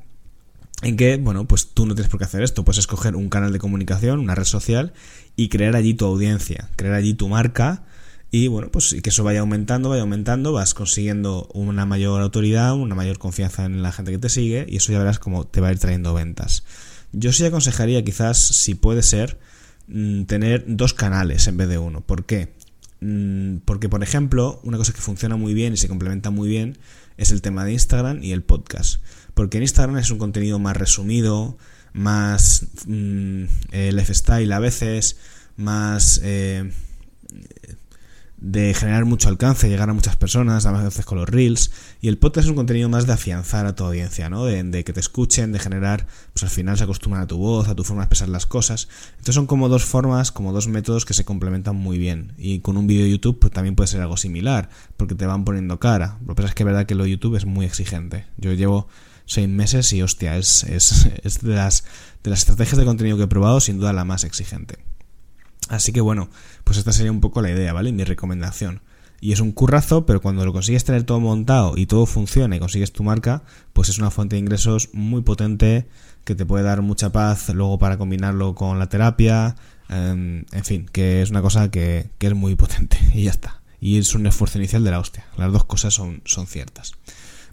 en 0.82 0.96
que, 0.96 1.16
bueno, 1.16 1.46
pues 1.46 1.68
tú 1.68 1.86
no 1.86 1.94
tienes 1.94 2.10
por 2.10 2.18
qué 2.18 2.24
hacer 2.24 2.42
esto, 2.42 2.64
puedes 2.64 2.78
escoger 2.78 3.16
un 3.16 3.28
canal 3.28 3.52
de 3.52 3.58
comunicación, 3.58 4.18
una 4.18 4.34
red 4.34 4.44
social 4.44 4.92
y 5.36 5.48
crear 5.48 5.76
allí 5.76 5.94
tu 5.94 6.04
audiencia, 6.04 6.70
crear 6.76 6.94
allí 6.94 7.14
tu 7.14 7.28
marca 7.28 7.84
y 8.30 8.48
bueno, 8.48 8.68
pues 8.70 8.96
que 9.02 9.10
eso 9.10 9.22
vaya 9.22 9.40
aumentando, 9.40 9.88
vaya 9.88 10.02
aumentando, 10.02 10.52
vas 10.52 10.74
consiguiendo 10.74 11.48
una 11.54 11.86
mayor 11.86 12.20
autoridad, 12.20 12.74
una 12.74 12.94
mayor 12.94 13.18
confianza 13.18 13.64
en 13.64 13.82
la 13.82 13.92
gente 13.92 14.10
que 14.10 14.18
te 14.18 14.28
sigue 14.28 14.66
y 14.68 14.76
eso 14.78 14.92
ya 14.92 14.98
verás 14.98 15.18
cómo 15.18 15.46
te 15.46 15.60
va 15.60 15.68
a 15.68 15.72
ir 15.72 15.78
trayendo 15.78 16.12
ventas. 16.14 16.64
Yo 17.12 17.32
sí 17.32 17.44
aconsejaría 17.44 18.02
quizás, 18.02 18.38
si 18.38 18.74
puede 18.74 19.02
ser, 19.02 19.38
mm, 19.86 20.24
tener 20.24 20.64
dos 20.66 20.94
canales 20.94 21.46
en 21.46 21.56
vez 21.56 21.68
de 21.68 21.78
uno. 21.78 22.00
¿Por 22.00 22.24
qué? 22.24 22.52
Mm, 23.00 23.58
porque, 23.64 23.88
por 23.88 24.02
ejemplo, 24.02 24.60
una 24.64 24.78
cosa 24.78 24.92
que 24.92 25.00
funciona 25.00 25.36
muy 25.36 25.54
bien 25.54 25.74
y 25.74 25.76
se 25.76 25.88
complementa 25.88 26.30
muy 26.30 26.48
bien 26.48 26.76
es 27.16 27.30
el 27.30 27.42
tema 27.42 27.64
de 27.64 27.72
Instagram 27.72 28.22
y 28.22 28.32
el 28.32 28.42
podcast. 28.42 29.02
Porque 29.34 29.58
en 29.58 29.64
Instagram 29.64 29.98
es 29.98 30.10
un 30.10 30.18
contenido 30.18 30.58
más 30.58 30.76
resumido, 30.76 31.56
más 31.92 32.66
mm, 32.86 33.44
eh, 33.72 33.92
lifestyle 33.92 34.52
a 34.52 34.58
veces, 34.58 35.16
más 35.56 36.20
eh, 36.22 36.70
de 38.44 38.74
generar 38.74 39.06
mucho 39.06 39.30
alcance, 39.30 39.70
llegar 39.70 39.88
a 39.88 39.94
muchas 39.94 40.16
personas, 40.16 40.66
a 40.66 40.72
veces 40.72 41.06
con 41.06 41.16
los 41.16 41.26
reels. 41.26 41.70
Y 42.02 42.08
el 42.08 42.18
podcast 42.18 42.44
es 42.44 42.50
un 42.50 42.56
contenido 42.56 42.90
más 42.90 43.06
de 43.06 43.14
afianzar 43.14 43.64
a 43.64 43.74
tu 43.74 43.84
audiencia, 43.84 44.28
¿no? 44.28 44.44
De, 44.44 44.84
que 44.84 44.92
te 44.92 45.00
escuchen, 45.00 45.50
de 45.50 45.58
generar, 45.58 46.06
pues 46.34 46.42
al 46.42 46.50
final 46.50 46.76
se 46.76 46.84
acostumbran 46.84 47.22
a 47.22 47.26
tu 47.26 47.38
voz, 47.38 47.68
a 47.68 47.74
tu 47.74 47.84
forma 47.84 48.02
de 48.02 48.04
expresar 48.04 48.28
las 48.28 48.44
cosas. 48.44 48.88
Entonces 49.12 49.34
son 49.34 49.46
como 49.46 49.70
dos 49.70 49.84
formas, 49.84 50.30
como 50.30 50.52
dos 50.52 50.68
métodos 50.68 51.06
que 51.06 51.14
se 51.14 51.24
complementan 51.24 51.74
muy 51.74 51.96
bien. 51.96 52.34
Y 52.36 52.58
con 52.58 52.76
un 52.76 52.86
vídeo 52.86 53.04
de 53.04 53.12
YouTube 53.12 53.38
pues, 53.40 53.50
también 53.50 53.76
puede 53.76 53.88
ser 53.88 54.02
algo 54.02 54.18
similar, 54.18 54.68
porque 54.98 55.14
te 55.14 55.24
van 55.24 55.46
poniendo 55.46 55.80
cara. 55.80 56.18
Lo 56.20 56.34
que 56.34 56.42
pasa 56.42 56.48
es 56.50 56.54
que 56.54 56.64
es 56.64 56.66
verdad 56.66 56.84
que 56.84 56.94
lo 56.94 57.04
de 57.04 57.10
YouTube 57.12 57.36
es 57.36 57.46
muy 57.46 57.64
exigente. 57.64 58.26
Yo 58.36 58.52
llevo 58.52 58.88
seis 59.24 59.48
meses 59.48 59.90
y 59.94 60.02
hostia, 60.02 60.36
es, 60.36 60.64
es, 60.64 61.08
es 61.22 61.40
de, 61.40 61.54
las, 61.54 61.84
de 62.22 62.28
las 62.28 62.40
estrategias 62.40 62.76
de 62.76 62.84
contenido 62.84 63.16
que 63.16 63.22
he 63.22 63.28
probado 63.28 63.60
sin 63.60 63.78
duda 63.78 63.94
la 63.94 64.04
más 64.04 64.22
exigente. 64.24 64.84
Así 65.68 65.92
que 65.92 66.00
bueno, 66.00 66.28
pues 66.64 66.78
esta 66.78 66.92
sería 66.92 67.12
un 67.12 67.20
poco 67.20 67.42
la 67.42 67.50
idea, 67.50 67.72
¿vale? 67.72 67.92
Mi 67.92 68.04
recomendación. 68.04 68.80
Y 69.20 69.32
es 69.32 69.40
un 69.40 69.52
currazo, 69.52 70.04
pero 70.04 70.20
cuando 70.20 70.44
lo 70.44 70.52
consigues 70.52 70.84
tener 70.84 71.04
todo 71.04 71.20
montado 71.20 71.74
y 71.76 71.86
todo 71.86 72.04
funciona 72.04 72.56
y 72.56 72.58
consigues 72.58 72.92
tu 72.92 73.02
marca, 73.02 73.42
pues 73.72 73.88
es 73.88 73.98
una 73.98 74.10
fuente 74.10 74.36
de 74.36 74.40
ingresos 74.40 74.90
muy 74.92 75.22
potente 75.22 75.86
que 76.24 76.34
te 76.34 76.44
puede 76.44 76.64
dar 76.64 76.82
mucha 76.82 77.10
paz 77.10 77.48
luego 77.50 77.78
para 77.78 77.96
combinarlo 77.96 78.54
con 78.54 78.78
la 78.78 78.88
terapia, 78.88 79.56
Em, 79.88 80.44
en 80.52 80.64
fin, 80.64 80.86
que 80.90 81.22
es 81.22 81.30
una 81.30 81.42
cosa 81.42 81.70
que, 81.70 82.10
que, 82.18 82.28
es 82.28 82.34
muy 82.34 82.54
potente 82.54 82.98
y 83.14 83.24
ya 83.24 83.30
está. 83.30 83.60
Y 83.80 83.98
es 83.98 84.14
un 84.14 84.26
esfuerzo 84.26 84.58
inicial 84.58 84.82
de 84.84 84.90
la 84.90 84.98
hostia. 84.98 85.26
Las 85.36 85.52
dos 85.52 85.64
cosas 85.64 85.92
son, 85.92 86.22
son 86.24 86.46
ciertas. 86.46 86.92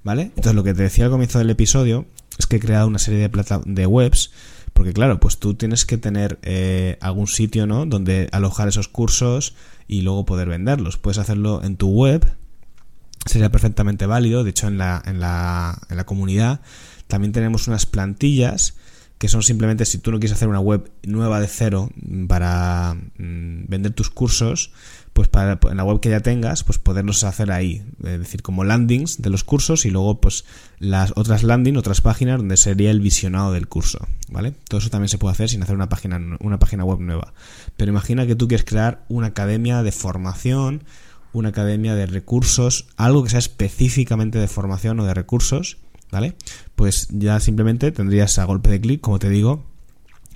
¿Vale? 0.04 0.24
Entonces 0.24 0.56
lo 0.56 0.64
que 0.64 0.74
te 0.74 0.84
decía 0.84 1.06
al 1.06 1.12
comienzo 1.12 1.38
del 1.38 1.50
episodio 1.50 2.08
es 2.40 2.48
que 2.48 2.56
he 2.56 2.60
creado 2.60 2.88
una 2.88 2.98
serie 2.98 3.20
de, 3.20 3.30
plata 3.30 3.62
de 3.66 3.86
webs 3.86 4.32
porque 4.74 4.94
claro, 4.94 5.20
pues 5.20 5.38
tú 5.38 5.54
tienes 5.54 5.86
que 5.86 5.98
tener 5.98 6.40
eh, 6.42 6.98
algún 7.02 7.28
sitio, 7.28 7.68
¿no? 7.68 7.86
Donde 7.86 8.30
alojar 8.32 8.68
esos 8.68 8.88
cursos 8.88 9.56
y 9.88 10.02
luego 10.02 10.26
poder 10.26 10.48
venderlos. 10.48 10.98
Puedes 10.98 11.18
hacerlo 11.18 11.62
en 11.64 11.78
tu 11.78 11.90
web, 11.90 12.34
sería 13.26 13.52
perfectamente 13.52 14.06
válido. 14.06 14.44
De 14.44 14.52
hecho, 14.52 14.68
en 14.68 14.78
la, 14.78 15.02
en 15.06 15.20
la, 15.20 15.80
en 15.90 15.98
la 15.98 16.06
comunidad 16.06 16.62
también 17.08 17.34
tenemos 17.34 17.68
unas 17.68 17.86
plantillas 17.86 18.76
que 19.22 19.28
son 19.28 19.44
simplemente 19.44 19.86
si 19.86 20.00
tú 20.00 20.12
no 20.12 20.20
quieres 20.20 20.36
hacer 20.36 20.48
una 20.48 20.60
web 20.60 20.92
nueva 21.04 21.40
de 21.40 21.48
cero 21.48 21.92
para 22.28 22.96
mm, 22.96 23.66
vender 23.68 23.94
tus 23.94 24.10
cursos, 24.10 24.72
pues 25.14 25.28
para 25.28 25.60
en 25.70 25.78
la 25.78 25.84
web 25.84 26.00
que 26.00 26.10
ya 26.10 26.22
tengas, 26.22 26.64
pues 26.64 26.80
poderlos 26.80 27.24
hacer 27.24 27.52
ahí, 27.52 27.84
es 28.04 28.20
decir, 28.20 28.42
como 28.42 28.64
landings 28.64 29.22
de 29.22 29.30
los 29.30 29.44
cursos 29.44 29.86
y 29.86 29.90
luego 29.90 30.22
pues 30.22 30.46
las 30.80 31.14
otras 31.16 31.44
landing, 31.44 31.76
otras 31.78 32.02
páginas 32.02 32.38
donde 32.38 32.58
sería 32.58 32.92
el 32.92 33.02
visionado 33.02 33.52
del 33.52 33.68
curso, 33.68 34.08
¿vale? 34.30 34.54
Todo 34.68 34.80
eso 34.80 34.90
también 34.90 35.10
se 35.10 35.18
puede 35.18 35.34
hacer 35.34 35.50
sin 35.50 35.62
hacer 35.64 35.76
una 35.76 35.90
página 35.90 36.20
una 36.40 36.60
página 36.60 36.86
web 36.86 37.00
nueva. 37.00 37.34
Pero 37.78 37.92
imagina 37.92 38.26
que 38.26 38.36
tú 38.36 38.48
quieres 38.48 38.66
crear 38.66 39.04
una 39.10 39.28
academia 39.28 39.84
de 39.84 39.92
formación, 39.92 40.84
una 41.34 41.50
academia 41.50 41.96
de 41.96 42.06
recursos, 42.06 42.88
algo 42.98 43.24
que 43.24 43.30
sea 43.30 43.40
específicamente 43.40 44.40
de 44.40 44.48
formación 44.48 45.00
o 45.00 45.06
de 45.06 45.14
recursos 45.14 45.78
¿vale? 46.12 46.36
Pues 46.76 47.08
ya 47.10 47.40
simplemente 47.40 47.92
tendrías 47.92 48.38
a 48.38 48.44
golpe 48.46 48.70
de 48.70 48.82
clic, 48.82 49.02
como 49.02 49.18
te 49.18 49.30
digo, 49.30 49.64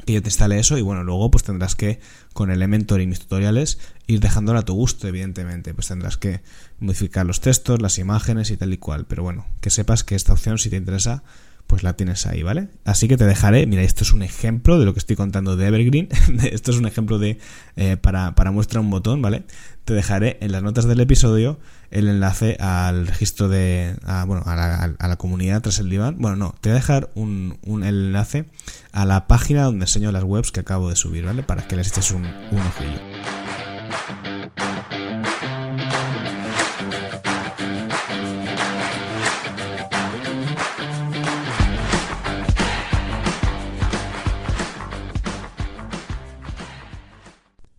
que 0.06 0.14
yo 0.14 0.22
te 0.22 0.30
instale 0.30 0.60
eso 0.60 0.78
y 0.78 0.82
bueno, 0.82 1.04
luego 1.04 1.32
pues 1.32 1.44
tendrás 1.44 1.76
que 1.76 2.00
con 2.34 2.52
Elementor 2.52 3.02
y 3.02 3.08
mis 3.08 3.20
tutoriales 3.20 3.80
ir 4.08 4.20
dejándolo 4.20 4.60
a 4.60 4.66
tu 4.66 4.74
gusto, 4.74 5.08
evidentemente, 5.08 5.74
pues 5.74 5.88
tendrás 5.88 6.18
que 6.18 6.42
modificar 6.80 7.26
los 7.26 7.42
textos, 7.42 7.82
las 7.82 7.98
imágenes 7.98 8.52
y 8.52 8.58
tal 8.58 8.74
y 8.74 8.78
cual, 8.78 9.06
pero 9.06 9.24
bueno, 9.24 9.46
que 9.62 9.70
sepas 9.70 10.04
que 10.04 10.16
esta 10.16 10.34
opción 10.34 10.58
si 10.58 10.70
te 10.70 10.78
interesa 10.78 11.24
pues 11.67 11.84
la 11.84 11.93
tienes 11.93 12.25
ahí, 12.25 12.43
¿vale? 12.43 12.69
Así 12.84 13.07
que 13.07 13.17
te 13.17 13.25
dejaré, 13.25 13.65
mira, 13.65 13.81
esto 13.81 14.03
es 14.03 14.13
un 14.13 14.22
ejemplo 14.22 14.79
de 14.79 14.86
lo 14.86 14.93
que 14.93 15.00
estoy 15.00 15.15
contando 15.15 15.55
de 15.55 15.67
Evergreen, 15.67 16.10
esto 16.51 16.72
es 16.72 16.77
un 16.77 16.86
ejemplo 16.86 17.19
de 17.19 17.39
eh, 17.75 17.98
para, 17.98 18.36
para 18.36 18.51
muestra 18.51 18.79
un 18.79 18.89
botón, 18.89 19.22
¿vale? 19.22 19.43
Te 19.84 19.93
dejaré 19.93 20.38
en 20.41 20.51
las 20.51 20.63
notas 20.63 20.86
del 20.86 21.00
episodio 21.00 21.60
el 21.91 22.07
enlace 22.07 22.57
al 22.60 23.07
registro 23.07 23.50
de, 23.50 23.95
bueno, 24.25 24.43
a 24.45 24.55
la, 24.55 24.95
a 24.98 25.07
la, 25.07 25.15
comunidad 25.15 25.62
tras 25.62 25.79
el 25.79 25.89
diván, 25.89 26.17
bueno, 26.19 26.36
no, 26.36 26.55
te 26.60 26.69
voy 26.69 26.77
a 26.77 26.79
dejar 26.79 27.10
un, 27.15 27.57
un 27.63 27.84
enlace 27.84 28.45
a 28.91 29.05
la 29.05 29.27
página 29.27 29.63
donde 29.63 29.86
enseño 29.86 30.12
las 30.12 30.24
webs 30.24 30.51
que 30.51 30.62
acabo 30.62 30.89
de 30.89 30.95
subir, 30.95 31.25
¿vale? 31.25 31.43
Para 31.43 31.67
que 31.67 31.75
les 31.75 31.89
eches 31.89 32.12
un, 32.12 32.25
un 32.25 32.60
ojillo. 32.60 33.64